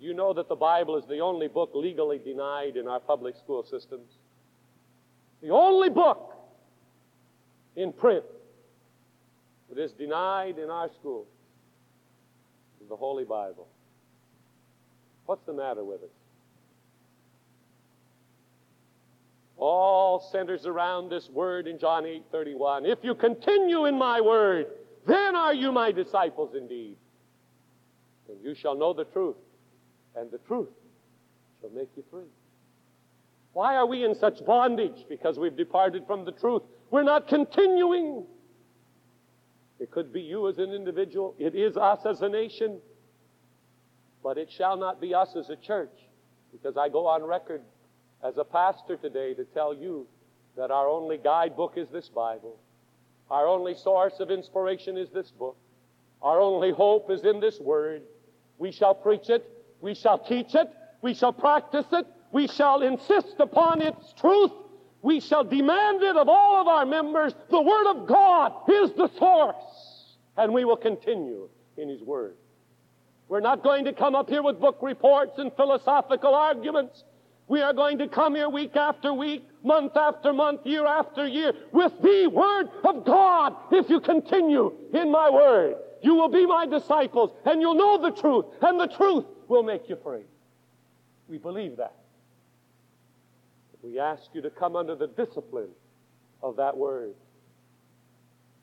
You 0.00 0.14
know 0.14 0.32
that 0.32 0.48
the 0.48 0.56
Bible 0.56 0.96
is 0.96 1.04
the 1.08 1.20
only 1.20 1.48
book 1.48 1.70
legally 1.74 2.18
denied 2.18 2.76
in 2.76 2.88
our 2.88 3.00
public 3.00 3.36
school 3.36 3.62
systems. 3.62 4.10
The 5.42 5.50
only 5.50 5.90
book 5.90 6.34
in 7.76 7.92
print 7.92 8.24
that 9.68 9.78
is 9.78 9.92
denied 9.92 10.58
in 10.58 10.70
our 10.70 10.88
schools 10.98 11.26
is 12.82 12.88
the 12.88 12.96
Holy 12.96 13.24
Bible. 13.24 13.68
What's 15.26 15.44
the 15.46 15.54
matter 15.54 15.84
with 15.84 16.02
it? 16.02 16.12
All 19.64 20.20
centers 20.20 20.66
around 20.66 21.08
this 21.08 21.30
word 21.30 21.66
in 21.66 21.78
John 21.78 22.04
8 22.04 22.24
31. 22.30 22.84
If 22.84 22.98
you 23.02 23.14
continue 23.14 23.86
in 23.86 23.96
my 23.96 24.20
word, 24.20 24.66
then 25.06 25.34
are 25.34 25.54
you 25.54 25.72
my 25.72 25.90
disciples 25.90 26.54
indeed. 26.54 26.96
And 28.28 28.36
you 28.42 28.54
shall 28.54 28.76
know 28.76 28.92
the 28.92 29.04
truth, 29.04 29.36
and 30.16 30.30
the 30.30 30.38
truth 30.38 30.68
shall 31.60 31.70
make 31.70 31.88
you 31.96 32.04
free. 32.10 32.28
Why 33.54 33.76
are 33.76 33.86
we 33.86 34.04
in 34.04 34.14
such 34.14 34.44
bondage? 34.44 35.06
Because 35.08 35.38
we've 35.38 35.56
departed 35.56 36.06
from 36.06 36.24
the 36.24 36.32
truth. 36.32 36.62
We're 36.90 37.02
not 37.02 37.28
continuing. 37.28 38.24
It 39.80 39.90
could 39.90 40.12
be 40.12 40.20
you 40.20 40.48
as 40.48 40.58
an 40.58 40.72
individual, 40.72 41.34
it 41.38 41.54
is 41.54 41.76
us 41.76 42.00
as 42.04 42.20
a 42.20 42.28
nation, 42.28 42.80
but 44.22 44.36
it 44.36 44.50
shall 44.50 44.76
not 44.76 45.00
be 45.00 45.14
us 45.14 45.34
as 45.36 45.48
a 45.50 45.56
church, 45.56 45.92
because 46.52 46.76
I 46.76 46.88
go 46.88 47.06
on 47.06 47.22
record 47.22 47.62
as 48.24 48.38
a 48.38 48.44
pastor 48.44 48.96
today 48.96 49.34
to 49.34 49.44
tell 49.44 49.74
you 49.74 50.06
that 50.56 50.70
our 50.70 50.88
only 50.88 51.18
guidebook 51.18 51.74
is 51.76 51.88
this 51.90 52.08
Bible. 52.08 52.56
Our 53.30 53.46
only 53.46 53.74
source 53.74 54.18
of 54.18 54.30
inspiration 54.30 54.96
is 54.96 55.10
this 55.10 55.30
book. 55.30 55.56
Our 56.22 56.40
only 56.40 56.72
hope 56.72 57.10
is 57.10 57.22
in 57.24 57.38
this 57.38 57.60
word. 57.60 58.02
We 58.56 58.72
shall 58.72 58.94
preach 58.94 59.28
it. 59.28 59.44
We 59.82 59.94
shall 59.94 60.18
teach 60.18 60.54
it. 60.54 60.70
We 61.02 61.12
shall 61.12 61.34
practice 61.34 61.86
it. 61.92 62.06
We 62.32 62.48
shall 62.48 62.80
insist 62.80 63.34
upon 63.38 63.82
its 63.82 64.14
truth. 64.14 64.52
We 65.02 65.20
shall 65.20 65.44
demand 65.44 66.02
it 66.02 66.16
of 66.16 66.28
all 66.28 66.62
of 66.62 66.66
our 66.66 66.86
members. 66.86 67.34
The 67.50 67.60
Word 67.60 67.90
of 67.90 68.06
God 68.06 68.52
is 68.70 68.92
the 68.92 69.10
source. 69.18 70.16
And 70.38 70.54
we 70.54 70.64
will 70.64 70.78
continue 70.78 71.50
in 71.76 71.90
His 71.90 72.00
Word. 72.00 72.36
We're 73.28 73.40
not 73.40 73.62
going 73.62 73.84
to 73.84 73.92
come 73.92 74.14
up 74.14 74.30
here 74.30 74.42
with 74.42 74.60
book 74.60 74.78
reports 74.80 75.38
and 75.38 75.52
philosophical 75.54 76.34
arguments. 76.34 77.04
We 77.46 77.60
are 77.60 77.72
going 77.74 77.98
to 77.98 78.08
come 78.08 78.34
here 78.34 78.48
week 78.48 78.74
after 78.74 79.12
week, 79.12 79.46
month 79.62 79.96
after 79.96 80.32
month, 80.32 80.64
year 80.64 80.86
after 80.86 81.26
year 81.26 81.52
with 81.72 81.92
the 82.00 82.26
Word 82.28 82.68
of 82.84 83.04
God. 83.04 83.54
If 83.70 83.90
you 83.90 84.00
continue 84.00 84.72
in 84.92 85.10
my 85.10 85.28
Word, 85.28 85.76
you 86.02 86.14
will 86.14 86.28
be 86.28 86.46
my 86.46 86.66
disciples 86.66 87.32
and 87.44 87.60
you'll 87.60 87.74
know 87.74 87.98
the 87.98 88.10
truth, 88.18 88.46
and 88.62 88.80
the 88.80 88.86
truth 88.86 89.24
will 89.48 89.62
make 89.62 89.88
you 89.88 89.96
free. 90.02 90.24
We 91.28 91.38
believe 91.38 91.76
that. 91.76 91.94
We 93.82 93.98
ask 93.98 94.22
you 94.32 94.40
to 94.40 94.50
come 94.50 94.76
under 94.76 94.94
the 94.94 95.08
discipline 95.08 95.68
of 96.42 96.56
that 96.56 96.76
Word 96.76 97.14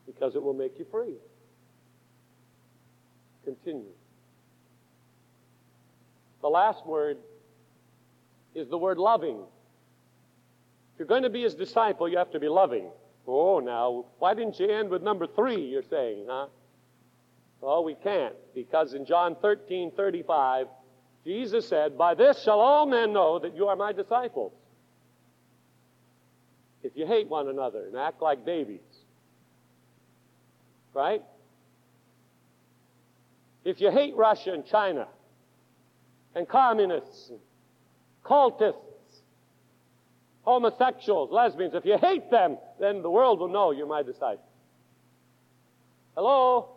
because 0.07 0.35
it 0.35 0.41
will 0.41 0.53
make 0.53 0.79
you 0.79 0.85
free. 0.91 1.15
Continue. 3.45 3.85
The 6.41 6.47
last 6.47 6.85
word 6.85 7.17
is 8.55 8.69
the 8.69 8.77
word 8.77 8.97
loving. 8.97 9.37
If 10.93 10.99
you're 10.99 11.07
going 11.07 11.23
to 11.23 11.29
be 11.29 11.43
his 11.43 11.55
disciple, 11.55 12.07
you 12.09 12.17
have 12.17 12.31
to 12.31 12.39
be 12.39 12.49
loving. 12.49 12.89
Oh, 13.27 13.59
now, 13.59 14.05
why 14.19 14.33
didn't 14.33 14.59
you 14.59 14.67
end 14.67 14.89
with 14.89 15.01
number 15.01 15.27
three, 15.27 15.61
you're 15.61 15.83
saying, 15.83 16.25
huh? 16.27 16.47
Oh, 17.63 17.81
we 17.81 17.95
can't, 17.95 18.33
because 18.55 18.93
in 18.93 19.05
John 19.05 19.35
13 19.41 19.91
35, 19.91 20.67
Jesus 21.23 21.67
said, 21.67 21.97
By 21.97 22.15
this 22.15 22.41
shall 22.41 22.59
all 22.59 22.87
men 22.87 23.13
know 23.13 23.37
that 23.39 23.55
you 23.55 23.67
are 23.67 23.75
my 23.75 23.93
disciples. 23.93 24.53
If 26.83 26.93
you 26.95 27.05
hate 27.05 27.27
one 27.27 27.47
another 27.47 27.85
and 27.85 27.95
act 27.95 28.21
like 28.21 28.43
babies. 28.43 28.79
Right? 30.93 31.21
If 33.63 33.79
you 33.79 33.91
hate 33.91 34.15
Russia 34.15 34.53
and 34.53 34.65
China 34.65 35.07
and 36.33 36.47
communists 36.49 37.31
cultists, 38.23 38.75
homosexuals, 40.43 41.31
lesbians, 41.31 41.73
if 41.73 41.85
you 41.85 41.97
hate 41.97 42.29
them, 42.31 42.57
then 42.79 43.01
the 43.01 43.09
world 43.09 43.39
will 43.39 43.47
know 43.47 43.71
you're 43.71 43.87
my 43.87 44.03
disciple. 44.03 44.43
Hello? 46.15 46.69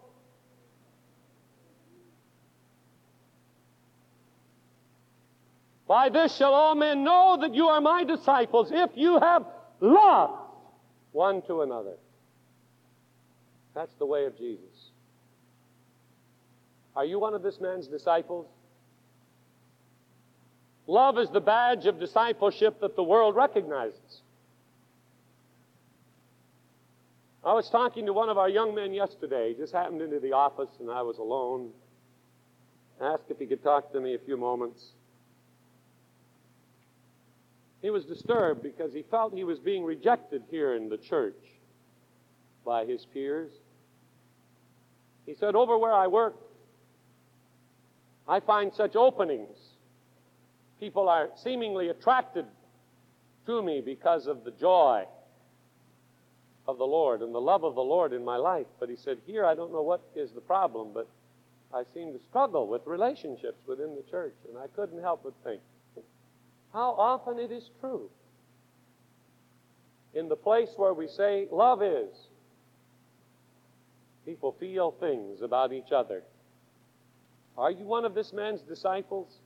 By 5.86 6.08
this 6.08 6.34
shall 6.34 6.54
all 6.54 6.74
men 6.74 7.04
know 7.04 7.38
that 7.40 7.54
you 7.54 7.66
are 7.66 7.80
my 7.80 8.04
disciples 8.04 8.70
if 8.72 8.90
you 8.94 9.18
have 9.20 9.44
love 9.80 10.38
one 11.12 11.42
to 11.42 11.62
another. 11.62 11.96
That's 13.74 13.94
the 13.94 14.06
way 14.06 14.24
of 14.24 14.36
Jesus. 14.38 14.90
Are 16.96 17.04
you 17.04 17.18
one 17.18 17.34
of 17.34 17.42
this 17.42 17.60
man's 17.60 17.86
disciples? 17.88 18.46
Love 20.86 21.18
is 21.18 21.30
the 21.30 21.40
badge 21.40 21.86
of 21.86 21.98
discipleship 21.98 22.80
that 22.80 22.94
the 22.96 23.02
world 23.02 23.34
recognizes. 23.34 24.20
I 27.44 27.52
was 27.52 27.68
talking 27.68 28.06
to 28.06 28.12
one 28.12 28.28
of 28.28 28.38
our 28.38 28.48
young 28.48 28.74
men 28.74 28.92
yesterday. 28.92 29.50
He 29.50 29.54
just 29.54 29.72
happened 29.72 30.00
into 30.00 30.18
the 30.18 30.32
office 30.32 30.70
and 30.80 30.90
I 30.90 31.02
was 31.02 31.18
alone. 31.18 31.70
asked 33.00 33.24
if 33.28 33.38
he 33.38 33.46
could 33.46 33.62
talk 33.62 33.92
to 33.92 34.00
me 34.00 34.14
a 34.14 34.18
few 34.18 34.36
moments. 34.36 34.82
He 37.82 37.90
was 37.90 38.06
disturbed 38.06 38.62
because 38.62 38.94
he 38.94 39.04
felt 39.10 39.34
he 39.34 39.44
was 39.44 39.58
being 39.58 39.84
rejected 39.84 40.42
here 40.50 40.74
in 40.74 40.88
the 40.88 40.96
church 40.96 41.36
by 42.64 42.86
his 42.86 43.04
peers. 43.12 43.50
He 45.26 45.34
said, 45.34 45.54
Over 45.54 45.76
where 45.76 45.92
I 45.92 46.06
work, 46.06 46.34
I 48.26 48.40
find 48.40 48.72
such 48.72 48.96
openings. 48.96 49.58
People 50.80 51.08
are 51.08 51.30
seemingly 51.42 51.88
attracted 51.88 52.46
to 53.46 53.62
me 53.62 53.80
because 53.84 54.26
of 54.26 54.44
the 54.44 54.50
joy 54.50 55.04
of 56.66 56.78
the 56.78 56.84
Lord 56.84 57.20
and 57.20 57.34
the 57.34 57.40
love 57.40 57.64
of 57.64 57.74
the 57.74 57.80
Lord 57.80 58.12
in 58.12 58.24
my 58.24 58.36
life. 58.36 58.66
But 58.80 58.88
he 58.88 58.96
said, 58.96 59.18
Here, 59.26 59.44
I 59.44 59.54
don't 59.54 59.72
know 59.72 59.82
what 59.82 60.02
is 60.14 60.32
the 60.32 60.40
problem, 60.40 60.92
but 60.92 61.08
I 61.72 61.82
seem 61.92 62.12
to 62.12 62.18
struggle 62.28 62.66
with 62.66 62.82
relationships 62.86 63.58
within 63.66 63.94
the 63.94 64.10
church. 64.10 64.34
And 64.48 64.58
I 64.58 64.66
couldn't 64.74 65.00
help 65.00 65.22
but 65.24 65.34
think 65.44 65.60
how 66.74 66.90
often 66.98 67.38
it 67.38 67.52
is 67.52 67.70
true. 67.80 68.10
In 70.12 70.28
the 70.28 70.36
place 70.36 70.70
where 70.76 70.92
we 70.92 71.06
say 71.06 71.46
love 71.50 71.82
is, 71.82 72.12
people 74.26 74.56
feel 74.58 74.90
things 74.90 75.40
about 75.40 75.72
each 75.72 75.92
other. 75.92 76.24
Are 77.56 77.70
you 77.70 77.84
one 77.84 78.04
of 78.04 78.14
this 78.14 78.32
man's 78.32 78.60
disciples? 78.62 79.38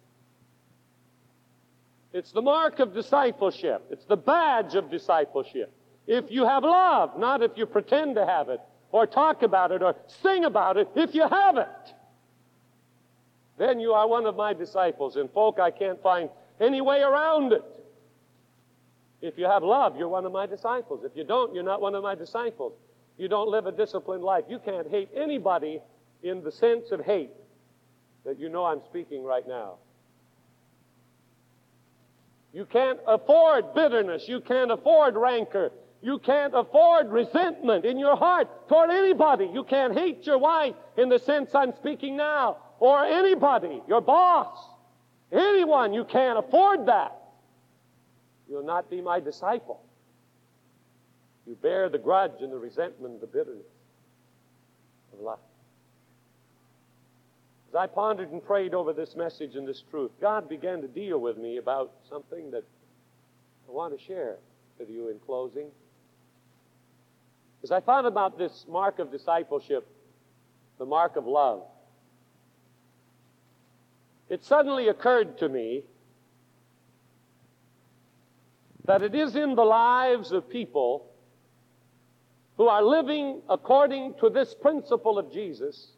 It's 2.19 2.33
the 2.33 2.43
mark 2.43 2.81
of 2.81 2.93
discipleship. 2.93 3.87
It's 3.91 4.05
the 4.05 4.17
badge 4.17 4.75
of 4.75 4.91
discipleship. 4.91 5.73
If 6.09 6.25
you 6.31 6.45
have 6.45 6.65
love, 6.65 7.17
not 7.17 7.45
if 7.45 7.53
you 7.55 7.65
pretend 7.65 8.17
to 8.17 8.27
have 8.27 8.49
it, 8.49 8.61
or 8.91 9.07
talk 9.07 9.45
about 9.45 9.71
it, 9.71 9.83
or 9.83 9.95
sing 10.21 10.45
about 10.45 10.77
it, 10.79 10.89
if 10.97 11.15
you 11.15 11.29
have 11.29 11.59
it, 11.59 11.95
then 13.57 13.79
you 13.79 13.93
are 13.93 14.09
one 14.09 14.27
of 14.27 14.35
my 14.35 14.53
disciples. 14.53 15.15
And, 15.15 15.31
folk, 15.31 15.61
I 15.61 15.71
can't 15.71 16.03
find 16.03 16.29
any 16.61 16.81
way 16.81 17.03
around 17.03 17.53
it. 17.53 17.63
If 19.23 19.39
you 19.39 19.45
have 19.45 19.63
love, 19.63 19.97
you're 19.97 20.09
one 20.09 20.25
of 20.27 20.33
my 20.33 20.47
disciples. 20.47 21.05
If 21.05 21.13
you 21.15 21.23
don't, 21.23 21.55
you're 21.55 21.63
not 21.63 21.81
one 21.81 21.95
of 21.95 22.03
my 22.03 22.17
disciples. 22.17 22.73
You 23.17 23.29
don't 23.29 23.49
live 23.49 23.67
a 23.67 23.73
disciplined 23.73 24.25
life. 24.25 24.45
You 24.49 24.59
can't 24.59 24.91
hate 24.91 25.11
anybody 25.15 25.81
in 26.25 26.43
the 26.43 26.51
sense 26.51 26.91
of 26.91 27.05
hate 27.05 27.31
that 28.25 28.41
you 28.41 28.49
know 28.49 28.65
I'm 28.65 28.81
speaking 28.91 29.23
right 29.23 29.47
now. 29.47 29.75
You 32.59 32.67
can't 32.67 32.99
afford 33.07 33.73
bitterness. 33.73 34.27
You 34.27 34.41
can't 34.41 34.73
afford 34.73 35.15
rancor. 35.15 35.71
You 36.03 36.19
can't 36.19 36.53
afford 36.57 37.09
resentment 37.09 37.85
in 37.85 38.01
your 38.01 38.17
heart 38.17 38.69
toward 38.69 38.91
anybody. 38.91 39.49
You 39.55 39.63
can't 39.63 39.97
hate 39.97 40.27
your 40.27 40.39
wife 40.39 40.75
in 40.97 41.09
the 41.09 41.21
sense 41.21 41.55
I'm 41.55 41.73
speaking 41.77 42.17
now, 42.17 42.57
or 42.81 43.05
anybody, 43.05 43.81
your 43.87 44.01
boss, 44.01 44.59
anyone. 45.31 45.95
You 45.95 46.05
can't 46.05 46.37
afford 46.37 46.87
that. 46.87 47.17
You'll 48.51 48.67
not 48.67 48.91
be 48.91 49.01
my 49.01 49.21
disciple. 49.21 49.81
You 51.47 51.55
bear 51.63 51.89
the 51.89 51.99
grudge 51.99 52.41
and 52.41 52.53
the 52.53 52.59
resentment 52.59 53.21
the 53.21 53.29
bitterness 53.29 53.67
of 55.13 55.21
life. 55.21 55.39
As 57.69 57.75
I 57.75 57.87
pondered 57.87 58.33
and 58.33 58.43
prayed 58.43 58.73
over 58.73 58.95
this 58.95 59.15
message 59.15 59.55
and 59.55 59.69
this 59.69 59.83
truth, 59.91 60.11
God 60.21 60.49
began 60.49 60.81
to 60.81 60.89
deal 60.89 61.19
with 61.19 61.37
me 61.37 61.59
about 61.59 61.93
something 62.09 62.51
that 62.53 62.65
I 63.69 63.73
want 63.73 63.99
to 63.99 64.03
share 64.03 64.37
with 64.79 64.89
you 64.89 65.09
in 65.09 65.19
closing. 65.19 65.67
As 67.63 67.71
I 67.71 67.81
thought 67.81 68.07
about 68.07 68.39
this 68.39 68.65
mark 68.69 68.99
of 68.99 69.13
discipleship, 69.13 69.87
the 70.79 70.87
mark 70.87 71.17
of 71.17 71.27
love, 71.27 71.63
it 74.31 74.45
suddenly 74.45 74.89
occurred 74.89 75.37
to 75.39 75.49
me 75.49 75.85
that 78.87 79.03
it 79.03 79.15
is 79.15 79.37
in 79.37 79.55
the 79.55 79.65
lives 79.65 80.33
of 80.33 80.49
people 80.49 81.05
who 82.57 82.69
are 82.69 82.83
living 82.83 83.43
according 83.51 84.15
to 84.21 84.31
this 84.31 84.55
principle 84.55 85.19
of 85.19 85.31
Jesus 85.31 85.93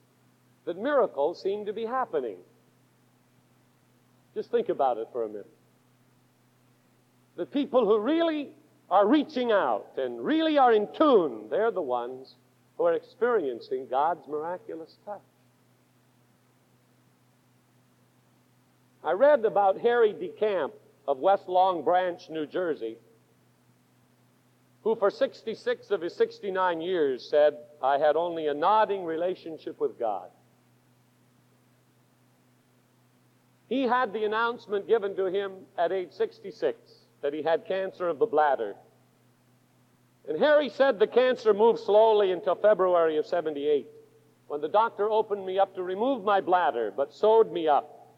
that 0.65 0.77
miracles 0.77 1.43
seem 1.43 1.67
to 1.67 1.73
be 1.73 1.85
happening. 1.85 2.37
Just 4.35 4.51
think 4.51 4.69
about 4.69 4.99
it 4.99 5.09
for 5.13 5.25
a 5.25 5.29
minute. 5.29 5.51
The 7.37 7.47
people 7.47 7.85
who 7.87 7.99
really 7.99 8.51
are 8.91 9.07
reaching 9.07 9.53
out 9.53 9.87
and 9.97 10.21
really 10.21 10.59
are 10.59 10.73
in 10.73 10.89
tune, 10.97 11.49
they're 11.51 11.71
the 11.71 11.83
ones 11.83 12.35
who 12.77 12.85
are 12.85 12.95
experiencing 12.95 13.87
God's 13.89 14.27
miraculous 14.29 14.97
touch. 15.05 15.21
I 19.03 19.13
read 19.13 19.45
about 19.45 19.79
Harry 19.81 20.13
DeCamp 20.13 20.73
of 21.09 21.19
West 21.19 21.49
Long 21.49 21.83
Branch, 21.83 22.21
New 22.29 22.47
Jersey, 22.47 22.99
who 24.83 24.95
for 24.97 25.11
66 25.11 25.91
of 25.91 26.03
his 26.03 26.15
69 26.15 26.81
years 26.81 27.27
said, 27.29 27.55
I 27.83 27.99
had 27.99 28.17
only 28.17 28.49
a 28.49 28.55
nodding 28.55 29.05
relationship 29.05 29.81
with 29.81 29.99
God. 29.99 30.29
He 33.71 33.85
had 33.85 34.13
the 34.13 34.25
announcement 34.25 34.89
given 34.89 35.15
to 35.15 35.27
him 35.27 35.53
at 35.79 35.93
age 35.93 36.13
66 36.13 36.77
that 37.23 37.33
he 37.33 37.41
had 37.41 37.67
cancer 37.67 38.09
of 38.09 38.19
the 38.19 38.27
bladder. 38.27 38.75
And 40.29 40.39
Harry 40.41 40.69
said 40.69 40.99
the 40.99 41.07
cancer 41.07 41.55
moved 41.55 41.79
slowly 41.79 42.33
until 42.33 42.57
February 42.57 43.17
of 43.17 43.27
78, 43.27 43.87
when 44.49 44.61
the 44.61 44.69
doctor 44.69 45.09
opened 45.09 45.47
me 45.47 45.61
up 45.61 45.77
to 45.77 45.85
remove 45.85 46.25
my 46.25 46.41
bladder, 46.41 46.93
but 46.95 47.15
sewed 47.15 47.53
me 47.53 47.69
up 47.69 48.17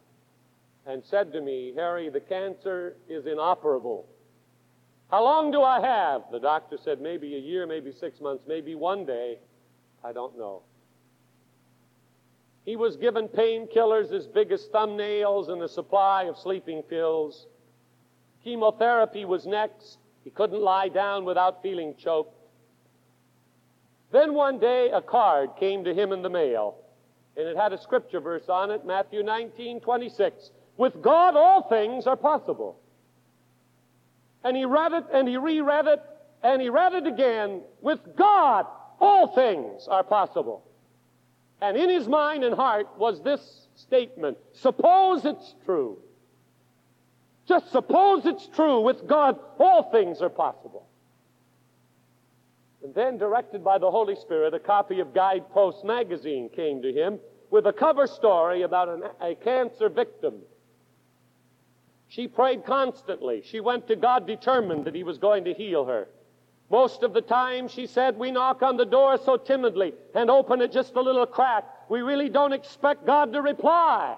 and 0.86 1.04
said 1.04 1.32
to 1.32 1.40
me, 1.42 1.74
Harry, 1.76 2.08
the 2.08 2.20
cancer 2.20 2.96
is 3.06 3.26
inoperable. 3.26 4.06
How 5.10 5.22
long 5.22 5.50
do 5.50 5.62
I 5.62 5.80
have? 5.80 6.22
The 6.32 6.40
doctor 6.40 6.78
said, 6.82 7.02
maybe 7.02 7.36
a 7.36 7.38
year, 7.38 7.66
maybe 7.66 7.92
six 7.92 8.22
months, 8.22 8.44
maybe 8.48 8.74
one 8.74 9.04
day. 9.04 9.38
I 10.02 10.12
don't 10.12 10.38
know. 10.38 10.62
He 12.64 12.76
was 12.76 12.96
given 12.96 13.28
painkillers 13.28 14.12
as 14.12 14.26
big 14.26 14.52
as 14.52 14.68
thumbnails 14.68 15.48
and 15.48 15.60
a 15.62 15.68
supply 15.68 16.24
of 16.24 16.38
sleeping 16.38 16.82
pills. 16.82 17.46
Chemotherapy 18.44 19.24
was 19.24 19.46
next. 19.46 19.98
He 20.24 20.30
couldn't 20.30 20.60
lie 20.60 20.88
down 20.88 21.24
without 21.24 21.62
feeling 21.62 21.94
choked. 21.96 22.36
Then 24.12 24.34
one 24.34 24.58
day 24.58 24.90
a 24.90 25.00
card 25.00 25.50
came 25.58 25.84
to 25.84 25.94
him 25.94 26.12
in 26.12 26.22
the 26.22 26.30
mail, 26.30 26.76
and 27.36 27.48
it 27.48 27.56
had 27.56 27.72
a 27.72 27.80
scripture 27.80 28.20
verse 28.20 28.48
on 28.48 28.70
it, 28.70 28.84
Matthew 28.84 29.22
19, 29.22 29.80
26. 29.80 30.50
With 30.76 31.02
God, 31.02 31.34
all 31.34 31.62
things 31.68 32.06
are 32.06 32.16
possible. 32.16 32.78
And 34.44 34.56
he 34.56 34.64
read 34.64 34.92
it 34.92 35.04
and 35.12 35.26
he 35.26 35.36
reread 35.36 35.86
it 35.86 36.02
and 36.42 36.60
he 36.60 36.68
read 36.68 36.92
it 36.92 37.06
again. 37.06 37.62
With 37.80 38.00
God, 38.16 38.66
all 39.00 39.34
things 39.34 39.86
are 39.88 40.02
possible. 40.02 40.64
And 41.62 41.76
in 41.76 41.88
his 41.88 42.06
mind 42.06 42.44
and 42.44 42.54
heart 42.54 42.88
was 42.98 43.22
this 43.22 43.68
statement 43.74 44.36
Suppose 44.52 45.24
it's 45.24 45.54
true. 45.64 45.98
Just 47.46 47.72
suppose 47.72 48.26
it's 48.26 48.46
true. 48.48 48.80
With 48.80 49.06
God, 49.06 49.38
all 49.58 49.90
things 49.90 50.20
are 50.20 50.28
possible. 50.28 50.86
And 52.84 52.94
then, 52.94 53.16
directed 53.16 53.64
by 53.64 53.78
the 53.78 53.90
Holy 53.90 54.16
Spirit, 54.16 54.54
a 54.54 54.58
copy 54.58 55.00
of 55.00 55.14
Guidepost 55.14 55.84
magazine 55.84 56.50
came 56.54 56.82
to 56.82 56.92
him 56.92 57.18
with 57.50 57.66
a 57.66 57.72
cover 57.72 58.06
story 58.06 58.62
about 58.62 58.88
an, 58.88 59.02
a 59.20 59.34
cancer 59.36 59.88
victim 59.88 60.34
she 62.12 62.28
prayed 62.28 62.66
constantly. 62.66 63.40
She 63.42 63.60
went 63.60 63.88
to 63.88 63.96
God 63.96 64.26
determined 64.26 64.84
that 64.84 64.94
He 64.94 65.02
was 65.02 65.16
going 65.16 65.44
to 65.44 65.54
heal 65.54 65.86
her. 65.86 66.08
Most 66.72 67.02
of 67.02 67.12
the 67.12 67.20
time, 67.20 67.68
she 67.68 67.86
said, 67.86 68.18
we 68.18 68.30
knock 68.30 68.62
on 68.62 68.78
the 68.78 68.86
door 68.86 69.18
so 69.22 69.36
timidly 69.36 69.92
and 70.14 70.30
open 70.30 70.62
it 70.62 70.72
just 70.72 70.96
a 70.96 71.00
little 71.02 71.26
crack. 71.26 71.64
We 71.90 72.00
really 72.00 72.30
don't 72.30 72.54
expect 72.54 73.04
God 73.04 73.34
to 73.34 73.42
reply. 73.42 74.16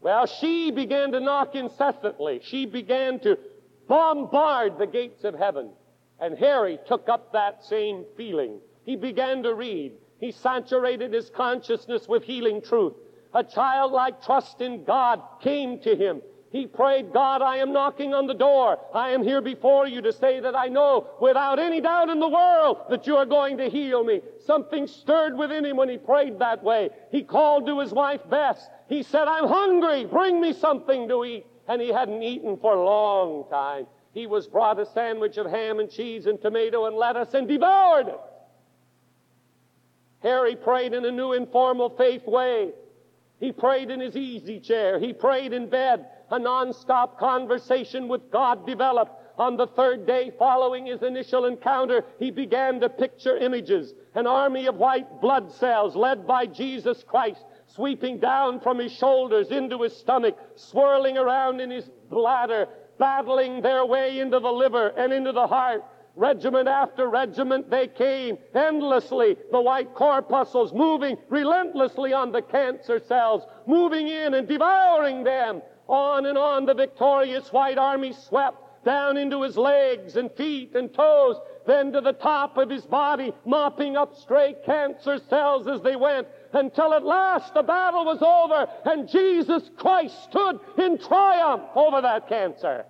Well, 0.00 0.26
she 0.26 0.70
began 0.70 1.10
to 1.10 1.18
knock 1.18 1.56
incessantly. 1.56 2.40
She 2.44 2.66
began 2.66 3.18
to 3.20 3.36
bombard 3.88 4.78
the 4.78 4.86
gates 4.86 5.24
of 5.24 5.34
heaven. 5.34 5.70
And 6.20 6.38
Harry 6.38 6.78
took 6.86 7.08
up 7.08 7.32
that 7.32 7.64
same 7.64 8.04
feeling. 8.16 8.60
He 8.84 8.94
began 8.94 9.42
to 9.42 9.54
read. 9.54 9.92
He 10.20 10.30
saturated 10.30 11.12
his 11.12 11.30
consciousness 11.30 12.06
with 12.06 12.22
healing 12.22 12.62
truth 12.62 12.94
a 13.34 13.44
childlike 13.44 14.24
trust 14.24 14.60
in 14.60 14.84
God 14.84 15.20
came 15.42 15.80
to 15.80 15.94
him. 15.94 16.22
He 16.50 16.66
prayed, 16.66 17.12
God, 17.12 17.42
I 17.42 17.58
am 17.58 17.74
knocking 17.74 18.14
on 18.14 18.26
the 18.26 18.34
door. 18.34 18.78
I 18.94 19.10
am 19.10 19.22
here 19.22 19.42
before 19.42 19.86
you 19.86 20.00
to 20.00 20.12
say 20.12 20.40
that 20.40 20.56
I 20.56 20.68
know 20.68 21.06
without 21.20 21.58
any 21.58 21.82
doubt 21.82 22.08
in 22.08 22.20
the 22.20 22.28
world 22.28 22.78
that 22.88 23.06
you 23.06 23.16
are 23.16 23.26
going 23.26 23.58
to 23.58 23.68
heal 23.68 24.02
me. 24.02 24.22
Something 24.46 24.86
stirred 24.86 25.36
within 25.36 25.66
him 25.66 25.76
when 25.76 25.90
he 25.90 25.98
prayed 25.98 26.38
that 26.38 26.64
way. 26.64 26.88
He 27.10 27.22
called 27.22 27.66
to 27.66 27.80
his 27.80 27.92
wife 27.92 28.22
Bess. 28.30 28.66
He 28.88 29.02
said, 29.02 29.28
I'm 29.28 29.46
hungry. 29.46 30.06
Bring 30.06 30.40
me 30.40 30.54
something 30.54 31.06
to 31.08 31.24
eat. 31.24 31.46
And 31.68 31.82
he 31.82 31.88
hadn't 31.88 32.22
eaten 32.22 32.56
for 32.56 32.74
a 32.74 32.82
long 32.82 33.44
time. 33.50 33.86
He 34.14 34.26
was 34.26 34.46
brought 34.46 34.80
a 34.80 34.86
sandwich 34.86 35.36
of 35.36 35.50
ham 35.50 35.80
and 35.80 35.90
cheese 35.90 36.24
and 36.24 36.40
tomato 36.40 36.86
and 36.86 36.96
lettuce 36.96 37.34
and 37.34 37.46
devoured 37.46 38.08
it. 38.08 38.20
Harry 40.20 40.56
prayed 40.56 40.94
in 40.94 41.04
a 41.04 41.12
new 41.12 41.34
informal 41.34 41.90
faith 41.90 42.26
way. 42.26 42.70
He 43.38 43.52
prayed 43.52 43.90
in 43.90 44.00
his 44.00 44.16
easy 44.16 44.60
chair. 44.60 44.98
He 44.98 45.12
prayed 45.12 45.52
in 45.52 45.68
bed. 45.68 46.06
A 46.30 46.38
non-stop 46.38 47.18
conversation 47.18 48.08
with 48.08 48.30
God 48.30 48.66
developed. 48.66 49.12
On 49.38 49.56
the 49.56 49.68
third 49.68 50.06
day 50.06 50.32
following 50.38 50.86
his 50.86 51.02
initial 51.02 51.44
encounter, 51.44 52.04
he 52.18 52.30
began 52.30 52.80
to 52.80 52.88
picture 52.88 53.36
images. 53.36 53.94
An 54.14 54.26
army 54.26 54.66
of 54.66 54.76
white 54.76 55.20
blood 55.20 55.52
cells 55.52 55.94
led 55.94 56.26
by 56.26 56.46
Jesus 56.46 57.04
Christ 57.04 57.44
sweeping 57.68 58.18
down 58.18 58.60
from 58.60 58.78
his 58.78 58.92
shoulders 58.92 59.50
into 59.50 59.82
his 59.82 59.96
stomach, 59.96 60.36
swirling 60.56 61.16
around 61.16 61.60
in 61.60 61.70
his 61.70 61.88
bladder, 62.10 62.66
battling 62.98 63.60
their 63.60 63.84
way 63.84 64.18
into 64.18 64.40
the 64.40 64.50
liver 64.50 64.88
and 64.88 65.12
into 65.12 65.32
the 65.32 65.46
heart. 65.46 65.84
Regiment 66.16 66.66
after 66.66 67.08
regiment 67.08 67.70
they 67.70 67.86
came 67.86 68.36
endlessly, 68.52 69.36
the 69.52 69.60
white 69.60 69.94
corpuscles 69.94 70.72
moving 70.72 71.16
relentlessly 71.28 72.12
on 72.12 72.32
the 72.32 72.42
cancer 72.42 72.98
cells, 72.98 73.44
moving 73.66 74.08
in 74.08 74.34
and 74.34 74.48
devouring 74.48 75.22
them. 75.22 75.62
On 75.88 76.26
and 76.26 76.36
on 76.36 76.66
the 76.66 76.74
victorious 76.74 77.52
white 77.52 77.78
army 77.78 78.12
swept 78.12 78.84
down 78.84 79.16
into 79.16 79.42
his 79.42 79.56
legs 79.56 80.16
and 80.16 80.30
feet 80.32 80.74
and 80.74 80.92
toes, 80.92 81.36
then 81.66 81.92
to 81.92 82.00
the 82.00 82.12
top 82.12 82.56
of 82.56 82.70
his 82.70 82.86
body, 82.86 83.32
mopping 83.44 83.96
up 83.96 84.16
stray 84.16 84.54
cancer 84.64 85.18
cells 85.28 85.66
as 85.66 85.82
they 85.82 85.96
went, 85.96 86.26
until 86.52 86.94
at 86.94 87.04
last 87.04 87.52
the 87.54 87.62
battle 87.62 88.04
was 88.04 88.22
over 88.22 88.66
and 88.90 89.08
Jesus 89.08 89.70
Christ 89.76 90.22
stood 90.24 90.60
in 90.78 90.98
triumph 90.98 91.64
over 91.74 92.00
that 92.00 92.28
cancer. 92.28 92.84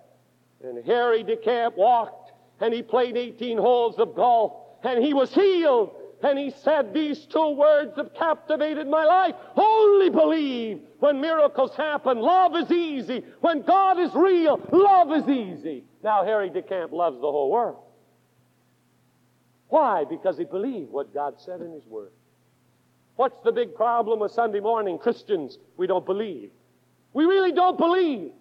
And 0.62 0.84
Harry 0.84 1.24
DeCamp 1.24 1.76
walked 1.76 2.32
and 2.60 2.74
he 2.74 2.82
played 2.82 3.16
18 3.16 3.58
holes 3.58 3.98
of 3.98 4.14
golf 4.14 4.52
and 4.84 5.02
he 5.02 5.14
was 5.14 5.34
healed. 5.34 5.94
And 6.22 6.38
he 6.38 6.50
said, 6.50 6.92
These 6.92 7.26
two 7.26 7.50
words 7.50 7.96
have 7.96 8.12
captivated 8.14 8.88
my 8.88 9.04
life. 9.04 9.34
Only 9.56 10.10
believe 10.10 10.80
when 10.98 11.20
miracles 11.20 11.76
happen. 11.76 12.18
Love 12.18 12.56
is 12.56 12.70
easy. 12.70 13.22
When 13.40 13.62
God 13.62 14.00
is 14.00 14.12
real, 14.14 14.60
love 14.72 15.12
is 15.12 15.28
easy. 15.28 15.84
Now, 16.02 16.24
Harry 16.24 16.50
DeCamp 16.50 16.92
loves 16.92 17.16
the 17.16 17.30
whole 17.30 17.50
world. 17.50 17.78
Why? 19.68 20.04
Because 20.04 20.38
he 20.38 20.44
believed 20.44 20.90
what 20.90 21.14
God 21.14 21.34
said 21.38 21.60
in 21.60 21.72
His 21.72 21.84
Word. 21.86 22.10
What's 23.16 23.42
the 23.44 23.52
big 23.52 23.74
problem 23.74 24.20
with 24.20 24.32
Sunday 24.32 24.60
morning 24.60 24.98
Christians? 24.98 25.58
We 25.76 25.86
don't 25.86 26.06
believe. 26.06 26.50
We 27.12 27.24
really 27.24 27.52
don't 27.52 27.76
believe. 27.76 28.32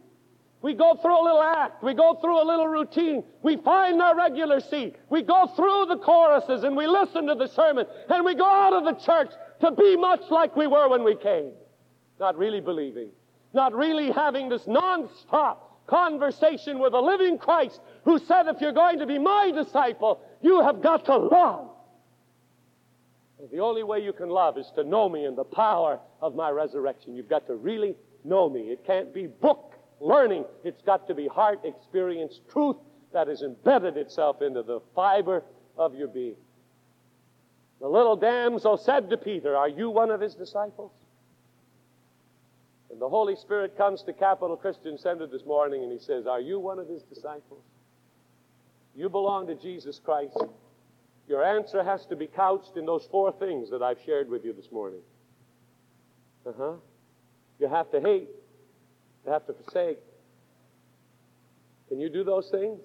We 0.62 0.74
go 0.74 0.96
through 0.96 1.22
a 1.22 1.24
little 1.24 1.42
act. 1.42 1.84
We 1.84 1.94
go 1.94 2.16
through 2.16 2.42
a 2.42 2.46
little 2.46 2.68
routine. 2.68 3.24
We 3.44 3.58
find 3.58 4.02
our 4.02 4.16
regular 4.16 4.60
seat. 4.60 4.96
We 5.10 5.22
go 5.22 5.48
through 5.56 5.86
the 5.88 5.98
choruses 5.98 6.64
and 6.64 6.76
we 6.76 6.88
listen 6.88 7.28
to 7.28 7.36
the 7.36 7.48
sermon 7.48 7.86
and 8.10 8.26
we 8.26 8.34
go 8.34 8.46
out 8.46 8.74
of 8.74 8.84
the 8.84 8.94
church 9.04 9.32
to 9.62 9.72
be 9.72 9.96
much 9.96 10.22
like 10.32 10.56
we 10.56 10.68
were 10.68 10.90
when 10.90 11.04
we 11.04 11.16
came. 11.16 11.52
Not 12.20 12.38
really 12.38 12.60
believing. 12.60 13.10
Not 13.54 13.74
really 13.74 14.12
having 14.12 14.50
this 14.50 14.66
non-stop 14.68 15.86
conversation 15.88 16.80
with 16.80 16.94
a 16.94 17.00
living 17.00 17.38
Christ 17.38 17.80
who 18.04 18.20
said, 18.20 18.48
if 18.48 18.60
you're 18.60 18.74
going 18.74 19.00
to 19.00 19.06
be 19.06 19.20
my 19.20 19.52
disciple, 19.52 20.22
you 20.42 20.62
have 20.62 20.82
got 20.82 21.06
to 21.06 21.18
love. 21.18 21.70
And 23.40 23.50
the 23.52 23.60
only 23.60 23.84
way 23.84 24.04
you 24.04 24.12
can 24.12 24.30
love 24.30 24.58
is 24.58 24.72
to 24.76 24.84
know 24.84 25.08
me 25.08 25.26
and 25.26 25.38
the 25.38 25.44
power 25.44 26.00
of 26.22 26.36
my 26.36 26.50
resurrection. 26.50 27.16
You've 27.16 27.30
got 27.30 27.46
to 27.48 27.56
really 27.56 27.96
know 28.24 28.50
me. 28.50 28.62
It 28.72 28.86
can't 28.86 29.14
be 29.14 29.28
book 29.28 29.67
learning. 30.00 30.46
It's 30.64 30.82
got 30.82 31.08
to 31.08 31.16
be 31.16 31.28
heart 31.28 31.62
experience 31.64 32.40
truth 32.52 32.78
that 33.14 33.28
has 33.28 33.42
embedded 33.42 33.98
itself 33.98 34.42
into 34.42 34.64
the 34.64 34.82
fiber 34.96 35.44
of 35.78 35.96
your 35.96 36.08
being. 36.08 36.36
The 37.80 37.88
little 37.88 38.16
damsel 38.16 38.78
said 38.78 39.10
to 39.10 39.18
Peter, 39.18 39.56
Are 39.56 39.70
you 39.70 39.90
one 39.90 40.12
of 40.12 40.20
his 40.20 40.36
disciples? 40.36 40.92
And 42.90 43.00
the 43.00 43.10
Holy 43.10 43.36
Spirit 43.36 43.78
comes 43.78 44.02
to 44.04 44.14
Capital 44.14 44.58
Christian 44.58 44.98
Center 44.98 45.28
this 45.28 45.46
morning 45.46 45.84
and 45.84 45.92
he 45.92 46.00
says, 46.00 46.26
Are 46.26 46.42
you 46.42 46.60
one 46.60 46.80
of 46.80 46.88
his 46.88 47.04
disciples? 47.04 47.62
You 48.96 49.10
belong 49.10 49.46
to 49.48 49.56
Jesus 49.56 50.00
Christ. 50.04 50.38
Your 51.28 51.44
answer 51.44 51.84
has 51.84 52.06
to 52.08 52.16
be 52.16 52.26
couched 52.26 52.78
in 52.78 52.86
those 52.86 53.08
four 53.12 53.32
things 53.34 53.70
that 53.70 53.84
I've 53.84 54.00
shared 54.06 54.30
with 54.30 54.44
you 54.44 54.54
this 54.54 54.72
morning. 54.72 55.02
Uh 56.46 56.54
huh. 56.58 56.74
You 57.60 57.68
have 57.68 57.92
to 57.92 58.00
hate 58.00 58.30
have 59.32 59.46
to 59.48 59.54
forsake. 59.54 60.00
Can 61.90 62.00
you 62.00 62.10
do 62.10 62.24
those 62.24 62.50
things? 62.50 62.82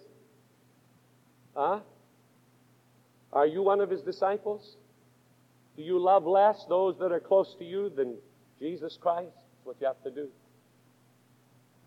Huh? 1.55 1.81
Are 3.33 3.47
you 3.47 3.63
one 3.63 3.81
of 3.81 3.91
his 3.91 4.03
disciples? 4.03 4.77
Do 5.77 5.83
you 5.83 5.99
love 5.99 6.25
less 6.25 6.65
those 6.69 6.99
that 6.99 7.13
are 7.13 7.21
close 7.21 7.55
to 7.59 7.65
you 7.65 7.91
than 7.91 8.17
Jesus 8.59 8.99
Christ? 9.01 9.35
That's 9.35 9.65
what 9.65 9.77
you 9.81 9.87
have 9.87 10.03
to 10.05 10.11
do. 10.11 10.29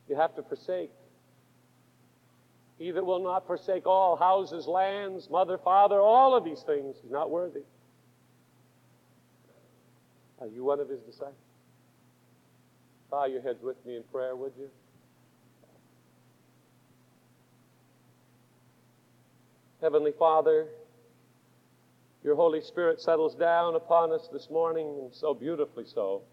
You 0.10 0.16
have 0.16 0.36
to 0.36 0.44
forsake. 0.44 0.92
He 2.78 2.92
that 2.92 3.06
will 3.06 3.24
not 3.24 3.48
forsake 3.48 3.86
all 3.86 4.18
houses, 4.18 4.68
lands, 4.68 5.30
mother, 5.30 5.58
father, 5.58 6.00
all 6.00 6.36
of 6.36 6.44
these 6.44 6.62
things 6.66 6.96
is 6.98 7.12
not 7.12 7.32
worthy. 7.32 7.64
Are 10.42 10.48
you 10.48 10.64
one 10.64 10.80
of 10.80 10.90
his 10.90 11.00
disciples? 11.02 11.36
Bow 13.16 13.28
your 13.28 13.42
heads 13.42 13.64
with 13.64 13.78
me 13.86 13.96
in 13.96 14.04
prayer, 14.12 14.36
would 14.36 14.52
you? 14.60 14.68
Heavenly 19.82 20.12
Father, 20.20 20.68
your 22.26 22.36
Holy 22.36 22.60
Spirit 22.60 23.00
settles 23.00 23.34
down 23.34 23.76
upon 23.76 24.12
us 24.12 24.28
this 24.34 24.50
morning, 24.50 24.98
and 25.02 25.14
so 25.14 25.34
beautifully 25.34 25.86
so. 25.86 26.24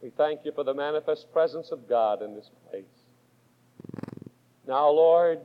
We 0.00 0.10
thank 0.10 0.44
you 0.44 0.52
for 0.52 0.62
the 0.62 0.74
manifest 0.74 1.32
presence 1.32 1.72
of 1.72 1.88
God 1.88 2.22
in 2.22 2.36
this 2.36 2.52
place. 2.70 2.84
Now, 4.64 4.88
Lord, 4.90 5.40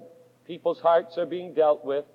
people's 0.46 0.80
hearts 0.80 1.18
are 1.18 1.26
being 1.26 1.56
dealt 1.56 1.84
with. 1.84 2.06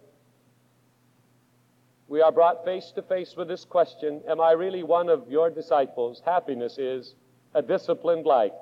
We 2.07 2.21
are 2.23 2.31
brought 2.31 2.65
face 2.65 2.93
to 2.95 3.03
face 3.03 3.35
with 3.37 3.49
this 3.49 3.65
question 3.65 4.23
Am 4.29 4.41
I 4.41 4.53
really 4.53 4.85
one 4.85 5.09
of 5.09 5.29
your 5.29 5.51
disciples? 5.51 6.23
Happiness 6.25 6.79
is 6.79 7.17
a 7.59 7.63
disciplined 7.63 8.25
life. 8.25 8.53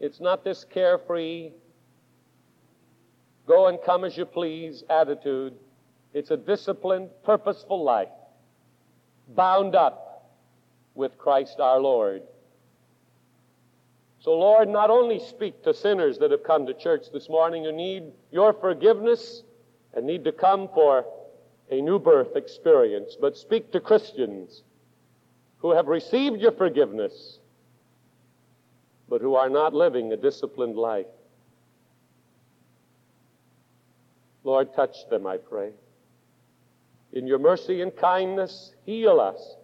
It's 0.00 0.20
not 0.20 0.42
this 0.42 0.66
carefree, 0.68 1.52
go 3.46 3.68
and 3.68 3.78
come 3.86 4.04
as 4.04 4.16
you 4.16 4.24
please 4.24 4.82
attitude. 4.90 5.54
It's 6.12 6.32
a 6.32 6.36
disciplined, 6.36 7.10
purposeful 7.24 7.84
life, 7.84 8.08
bound 9.28 9.76
up 9.76 10.32
with 10.96 11.16
Christ 11.16 11.60
our 11.60 11.78
Lord. 11.78 12.22
So, 14.18 14.32
Lord, 14.32 14.68
not 14.68 14.90
only 14.90 15.20
speak 15.20 15.62
to 15.62 15.72
sinners 15.72 16.18
that 16.18 16.32
have 16.32 16.42
come 16.42 16.66
to 16.66 16.74
church 16.74 17.12
this 17.12 17.28
morning 17.28 17.62
who 17.62 17.72
need 17.72 18.04
your 18.32 18.52
forgiveness 18.52 19.44
and 19.94 20.04
need 20.04 20.24
to 20.24 20.32
come 20.32 20.68
for 20.74 21.04
a 21.70 21.80
new 21.80 22.00
birth 22.00 22.34
experience, 22.34 23.16
but 23.20 23.36
speak 23.36 23.70
to 23.70 23.78
Christians 23.78 24.64
who 25.64 25.70
have 25.70 25.86
received 25.86 26.42
your 26.42 26.52
forgiveness, 26.52 27.38
but 29.08 29.22
who 29.22 29.34
are 29.34 29.48
not 29.48 29.72
living 29.72 30.12
a 30.12 30.16
disciplined 30.16 30.76
life. 30.76 31.06
Lord, 34.44 34.74
touch 34.74 35.08
them, 35.08 35.26
I 35.26 35.38
pray. 35.38 35.70
In 37.14 37.26
your 37.26 37.38
mercy 37.38 37.80
and 37.80 37.96
kindness, 37.96 38.74
heal 38.84 39.18
us 39.18 39.56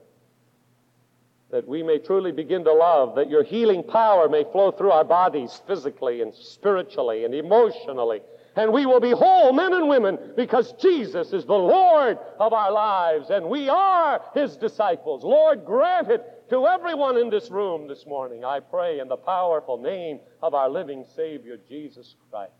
that 1.51 1.68
we 1.68 1.82
may 1.82 1.98
truly 1.98 2.32
begin 2.32 2.64
to 2.64 2.72
love, 2.72 3.14
that 3.16 3.28
your 3.28 3.44
healing 3.44 3.82
power 3.82 4.26
may 4.26 4.44
flow 4.44 4.70
through 4.70 4.92
our 4.92 5.05
bodies 5.05 5.61
physically 5.66 6.22
and 6.22 6.34
spiritually 6.34 7.26
and 7.26 7.34
emotionally 7.34 8.22
and 8.57 8.72
we 8.72 8.86
will 8.86 9.01
be 9.01 9.12
whole 9.12 9.53
men 9.53 9.72
and 9.72 9.88
women 9.88 10.18
because 10.36 10.72
Jesus 10.72 11.32
is 11.32 11.44
the 11.44 11.53
Lord 11.53 12.18
of 12.38 12.53
our 12.53 12.72
lives 12.72 13.30
and 13.30 13.46
we 13.48 13.68
are 13.68 14.20
His 14.34 14.57
disciples. 14.57 15.22
Lord, 15.22 15.64
grant 15.64 16.11
it 16.11 16.48
to 16.51 16.66
everyone 16.66 17.16
in 17.16 17.30
this 17.30 17.51
room 17.51 17.86
this 17.86 18.07
morning, 18.07 18.44
I 18.44 18.61
pray, 18.61 18.98
in 18.98 19.09
the 19.09 19.16
powerful 19.16 19.78
name 19.78 20.18
of 20.42 20.55
our 20.55 20.68
living 20.68 21.05
Savior, 21.14 21.59
Jesus 21.68 22.16
Christ. 22.30 22.53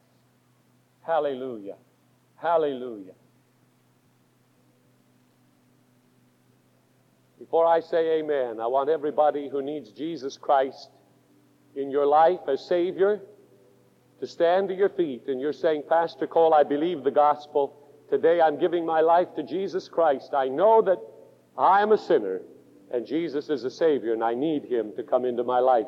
Hallelujah. 1.03 1.77
Hallelujah. 2.37 3.15
Before 7.41 7.67
I 7.67 7.81
say 7.81 8.21
amen, 8.21 8.61
I 8.61 8.67
want 8.69 8.91
everybody 8.91 9.49
who 9.49 9.61
needs 9.61 9.91
Jesus 9.91 10.37
Christ 10.37 10.91
in 11.75 11.91
your 11.91 12.07
life 12.07 12.41
as 12.49 12.65
Savior, 12.69 13.23
to 14.21 14.27
stand 14.27 14.69
to 14.69 14.75
your 14.75 14.91
feet 14.91 15.25
and 15.29 15.41
you're 15.41 15.53
saying, 15.53 15.85
Pastor 15.89 16.27
Cole, 16.27 16.55
I 16.55 16.63
believe 16.63 17.03
the 17.03 17.11
gospel. 17.11 17.77
Today 18.11 18.41
I'm 18.41 18.59
giving 18.59 18.85
my 18.85 19.01
life 19.01 19.29
to 19.37 19.43
Jesus 19.43 19.89
Christ. 19.89 20.35
I 20.35 20.49
know 20.49 20.83
that 20.83 20.99
I 21.57 21.81
am 21.81 21.93
a 21.93 21.99
sinner 21.99 22.43
and 22.93 23.07
Jesus 23.07 23.49
is 23.49 23.65
a 23.65 23.71
Savior 23.71 24.13
and 24.13 24.23
I 24.23 24.35
need 24.35 24.65
Him 24.65 24.93
to 24.97 25.03
come 25.03 25.25
into 25.25 25.43
my 25.43 25.59
life. 25.59 25.87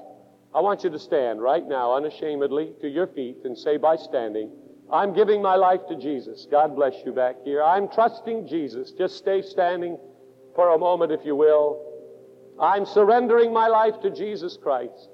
I 0.55 0.61
want 0.61 0.83
you 0.85 0.91
to 0.91 0.99
stand 0.99 1.43
right 1.43 1.67
now 1.67 1.95
unashamedly 1.95 2.73
to 2.81 2.89
your 2.89 3.07
feet 3.07 3.39
and 3.45 3.57
say 3.57 3.77
by 3.77 3.97
standing, 3.97 4.51
I'm 4.91 5.15
giving 5.15 5.41
my 5.41 5.57
life 5.57 5.81
to 5.89 5.97
Jesus. 5.97 6.47
God 6.51 6.75
bless 6.77 6.95
you 7.05 7.13
back 7.13 7.37
here. 7.45 7.63
I'm 7.63 7.89
trusting 7.89 8.47
Jesus. 8.47 8.93
Just 8.93 9.17
stay 9.17 9.43
standing 9.43 9.99
for 10.55 10.75
a 10.75 10.79
moment 10.79 11.13
if 11.13 11.25
you 11.25 11.37
will. 11.37 11.89
I'm 12.61 12.85
surrendering 12.85 13.53
my 13.53 13.69
life 13.69 14.01
to 14.03 14.11
Jesus 14.11 14.59
Christ. 14.63 15.09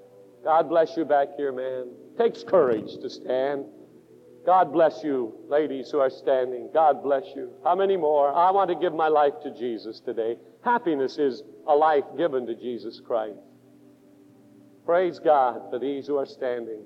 God 0.45 0.69
bless 0.69 0.97
you 0.97 1.05
back 1.05 1.29
here, 1.37 1.53
man. 1.53 1.89
Takes 2.19 2.43
courage 2.43 2.99
to 3.01 3.09
stand. 3.09 3.65
God 4.45 4.73
bless 4.73 5.05
you, 5.05 5.35
ladies 5.49 5.91
who 5.91 6.01
are 6.01 6.11
standing. 6.11 6.69
God 6.75 7.03
bless 7.03 7.23
you. 7.37 7.53
How 7.63 7.77
many 7.77 7.97
more? 7.97 8.35
I 8.35 8.51
want 8.51 8.71
to 8.71 8.75
give 8.75 8.93
my 8.93 9.09
life 9.09 9.35
to 9.45 9.55
Jesus 9.55 10.01
today. 10.01 10.37
Happiness 10.65 11.19
is 11.19 11.43
a 11.69 11.75
life 11.75 12.05
given 12.17 12.47
to 12.47 12.55
Jesus 12.57 13.01
Christ. 13.01 13.39
Praise 14.85 15.21
God 15.21 15.71
for 15.71 15.79
these 15.79 16.07
who 16.07 16.17
are 16.17 16.27
standing. 16.27 16.83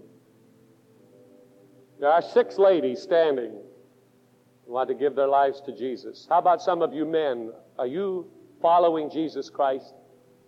There 1.99 2.11
are 2.11 2.21
six 2.21 2.59
ladies 2.59 3.01
standing 3.01 3.53
who 4.67 4.73
want 4.73 4.89
to 4.89 4.95
give 4.95 5.15
their 5.15 5.29
lives 5.29 5.63
to 5.67 5.73
Jesus. 5.73 6.27
How 6.29 6.41
about 6.41 6.61
some 6.61 6.83
of 6.83 6.93
you 6.93 7.07
men? 7.07 7.53
Are 7.79 7.87
you 7.87 8.29
following 8.61 9.09
Jesus 9.09 9.49
Christ? 9.49 9.95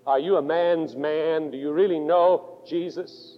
Are 0.07 0.19
you 0.19 0.37
a 0.37 0.43
man's 0.43 0.95
man? 0.97 1.51
Do 1.51 1.57
you 1.57 1.73
really 1.73 2.01
know 2.01 2.63
Jesus? 2.69 3.34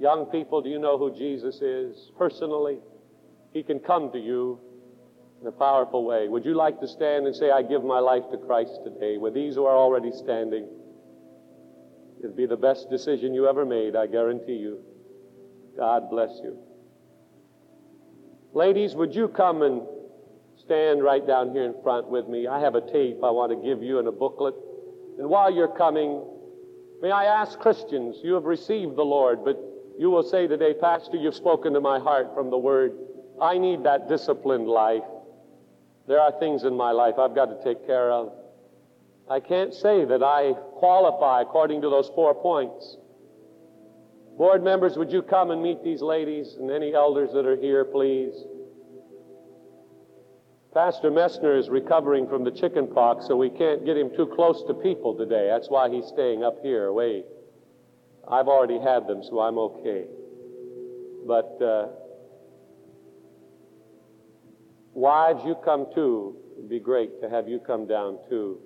Young 0.00 0.26
people, 0.26 0.62
do 0.62 0.70
you 0.70 0.78
know 0.78 0.96
who 0.96 1.14
Jesus 1.14 1.60
is 1.60 2.10
personally? 2.18 2.78
He 3.52 3.62
can 3.62 3.78
come 3.78 4.10
to 4.12 4.18
you 4.18 4.58
in 5.40 5.46
a 5.46 5.52
powerful 5.52 6.04
way. 6.04 6.28
Would 6.28 6.44
you 6.44 6.54
like 6.54 6.80
to 6.80 6.88
stand 6.88 7.26
and 7.26 7.36
say, 7.36 7.50
I 7.50 7.62
give 7.62 7.84
my 7.84 7.98
life 7.98 8.24
to 8.30 8.38
Christ 8.38 8.80
today? 8.82 9.18
With 9.18 9.34
these 9.34 9.56
who 9.56 9.66
are 9.66 9.76
already 9.76 10.10
standing, 10.10 10.66
it'd 12.18 12.36
be 12.36 12.46
the 12.46 12.56
best 12.56 12.88
decision 12.88 13.34
you 13.34 13.46
ever 13.46 13.66
made, 13.66 13.94
I 13.94 14.06
guarantee 14.06 14.56
you. 14.56 14.80
God 15.76 16.08
bless 16.08 16.30
you. 16.42 16.58
Ladies, 18.54 18.94
would 18.94 19.14
you 19.14 19.28
come 19.28 19.62
and 19.62 19.82
stand 20.64 21.02
right 21.02 21.26
down 21.26 21.50
here 21.52 21.64
in 21.64 21.74
front 21.82 22.08
with 22.08 22.28
me. 22.28 22.46
I 22.46 22.60
have 22.60 22.74
a 22.74 22.80
tape 22.80 23.24
I 23.24 23.30
want 23.30 23.50
to 23.50 23.68
give 23.68 23.82
you 23.82 23.98
and 23.98 24.06
a 24.08 24.12
booklet. 24.12 24.54
And 25.18 25.28
while 25.28 25.52
you're 25.52 25.74
coming, 25.76 26.22
may 27.02 27.10
I 27.10 27.24
ask 27.24 27.58
Christians, 27.58 28.16
you 28.22 28.34
have 28.34 28.44
received 28.44 28.96
the 28.96 29.02
Lord, 29.02 29.44
but 29.44 29.58
you 30.00 30.08
will 30.08 30.22
say 30.22 30.46
today, 30.46 30.72
Pastor, 30.72 31.18
you've 31.18 31.34
spoken 31.34 31.74
to 31.74 31.80
my 31.82 31.98
heart 31.98 32.34
from 32.34 32.48
the 32.48 32.56
Word. 32.56 32.92
I 33.38 33.58
need 33.58 33.84
that 33.84 34.08
disciplined 34.08 34.66
life. 34.66 35.02
There 36.08 36.18
are 36.18 36.32
things 36.40 36.64
in 36.64 36.74
my 36.74 36.90
life 36.90 37.16
I've 37.18 37.34
got 37.34 37.50
to 37.50 37.62
take 37.62 37.86
care 37.86 38.10
of. 38.10 38.32
I 39.30 39.40
can't 39.40 39.74
say 39.74 40.06
that 40.06 40.22
I 40.22 40.54
qualify 40.78 41.42
according 41.42 41.82
to 41.82 41.90
those 41.90 42.10
four 42.14 42.34
points. 42.34 42.96
Board 44.38 44.64
members, 44.64 44.96
would 44.96 45.12
you 45.12 45.20
come 45.20 45.50
and 45.50 45.62
meet 45.62 45.84
these 45.84 46.00
ladies 46.00 46.56
and 46.58 46.70
any 46.70 46.94
elders 46.94 47.34
that 47.34 47.44
are 47.44 47.56
here, 47.56 47.84
please? 47.84 48.32
Pastor 50.72 51.10
Messner 51.10 51.58
is 51.58 51.68
recovering 51.68 52.26
from 52.26 52.42
the 52.42 52.50
chicken 52.50 52.86
pox, 52.86 53.26
so 53.26 53.36
we 53.36 53.50
can't 53.50 53.84
get 53.84 53.98
him 53.98 54.08
too 54.16 54.32
close 54.34 54.64
to 54.64 54.72
people 54.72 55.14
today. 55.14 55.48
That's 55.50 55.68
why 55.68 55.90
he's 55.90 56.06
staying 56.06 56.42
up 56.42 56.62
here. 56.62 56.90
Wait. 56.90 57.26
I've 58.28 58.48
already 58.48 58.78
had 58.78 59.06
them, 59.06 59.22
so 59.22 59.40
I'm 59.40 59.58
okay. 59.58 60.04
But 61.26 61.62
uh, 61.62 61.88
wives, 64.94 65.42
you 65.44 65.56
come 65.64 65.86
too. 65.94 66.36
It'd 66.56 66.68
be 66.68 66.80
great 66.80 67.20
to 67.22 67.30
have 67.30 67.48
you 67.48 67.58
come 67.58 67.86
down 67.86 68.18
too. 68.28 68.60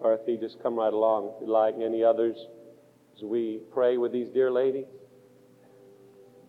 Dorothy, 0.00 0.36
just 0.36 0.62
come 0.62 0.76
right 0.76 0.92
along 0.92 1.32
if 1.34 1.46
you 1.46 1.52
like. 1.52 1.74
Any 1.82 2.04
others 2.04 2.36
as 3.16 3.22
we 3.22 3.60
pray 3.72 3.96
with 3.96 4.12
these 4.12 4.28
dear 4.28 4.50
ladies? 4.50 4.86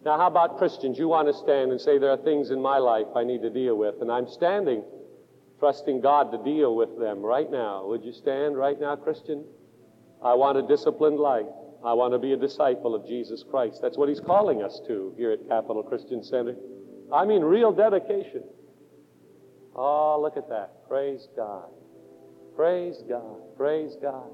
Now, 0.06 0.18
how 0.18 0.28
about 0.28 0.58
Christians? 0.58 0.98
You 0.98 1.08
want 1.08 1.28
to 1.28 1.34
stand 1.34 1.72
and 1.72 1.82
say, 1.82 1.98
There 1.98 2.12
are 2.12 2.18
things 2.18 2.52
in 2.52 2.62
my 2.62 2.78
life 2.78 3.08
I 3.16 3.24
need 3.24 3.42
to 3.42 3.50
deal 3.50 3.76
with, 3.78 3.96
and 4.02 4.12
I'm 4.12 4.28
standing, 4.28 4.84
trusting 5.60 6.02
God 6.02 6.32
to 6.32 6.38
deal 6.44 6.76
with 6.76 6.98
them 7.00 7.22
right 7.22 7.50
now. 7.50 7.86
Would 7.88 8.04
you 8.04 8.14
stand 8.14 8.58
right 8.58 8.80
now, 8.80 8.96
Christian? 8.96 9.44
I 10.24 10.34
want 10.34 10.58
a 10.58 10.62
disciplined 10.62 11.18
life. 11.20 11.46
I 11.88 11.94
want 11.94 12.12
to 12.12 12.20
be 12.20 12.34
a 12.34 12.38
disciple 12.38 12.94
of 12.94 13.08
Jesus 13.08 13.46
Christ. 13.50 13.80
That's 13.82 13.98
what 13.98 14.10
He's 14.10 14.20
calling 14.20 14.62
us 14.62 14.82
to 14.88 15.14
here 15.16 15.32
at 15.32 15.48
Capital 15.48 15.84
Christian 15.84 16.22
Center. 16.22 16.54
I 17.14 17.24
mean, 17.24 17.44
real 17.44 17.72
dedication. 17.72 18.44
Oh, 19.74 20.20
look 20.22 20.36
at 20.36 20.50
that. 20.50 20.86
Praise 20.90 21.30
God. 21.38 21.70
Praise 22.58 23.02
God. 23.08 23.38
Praise 23.56 23.96
God. 24.02 24.30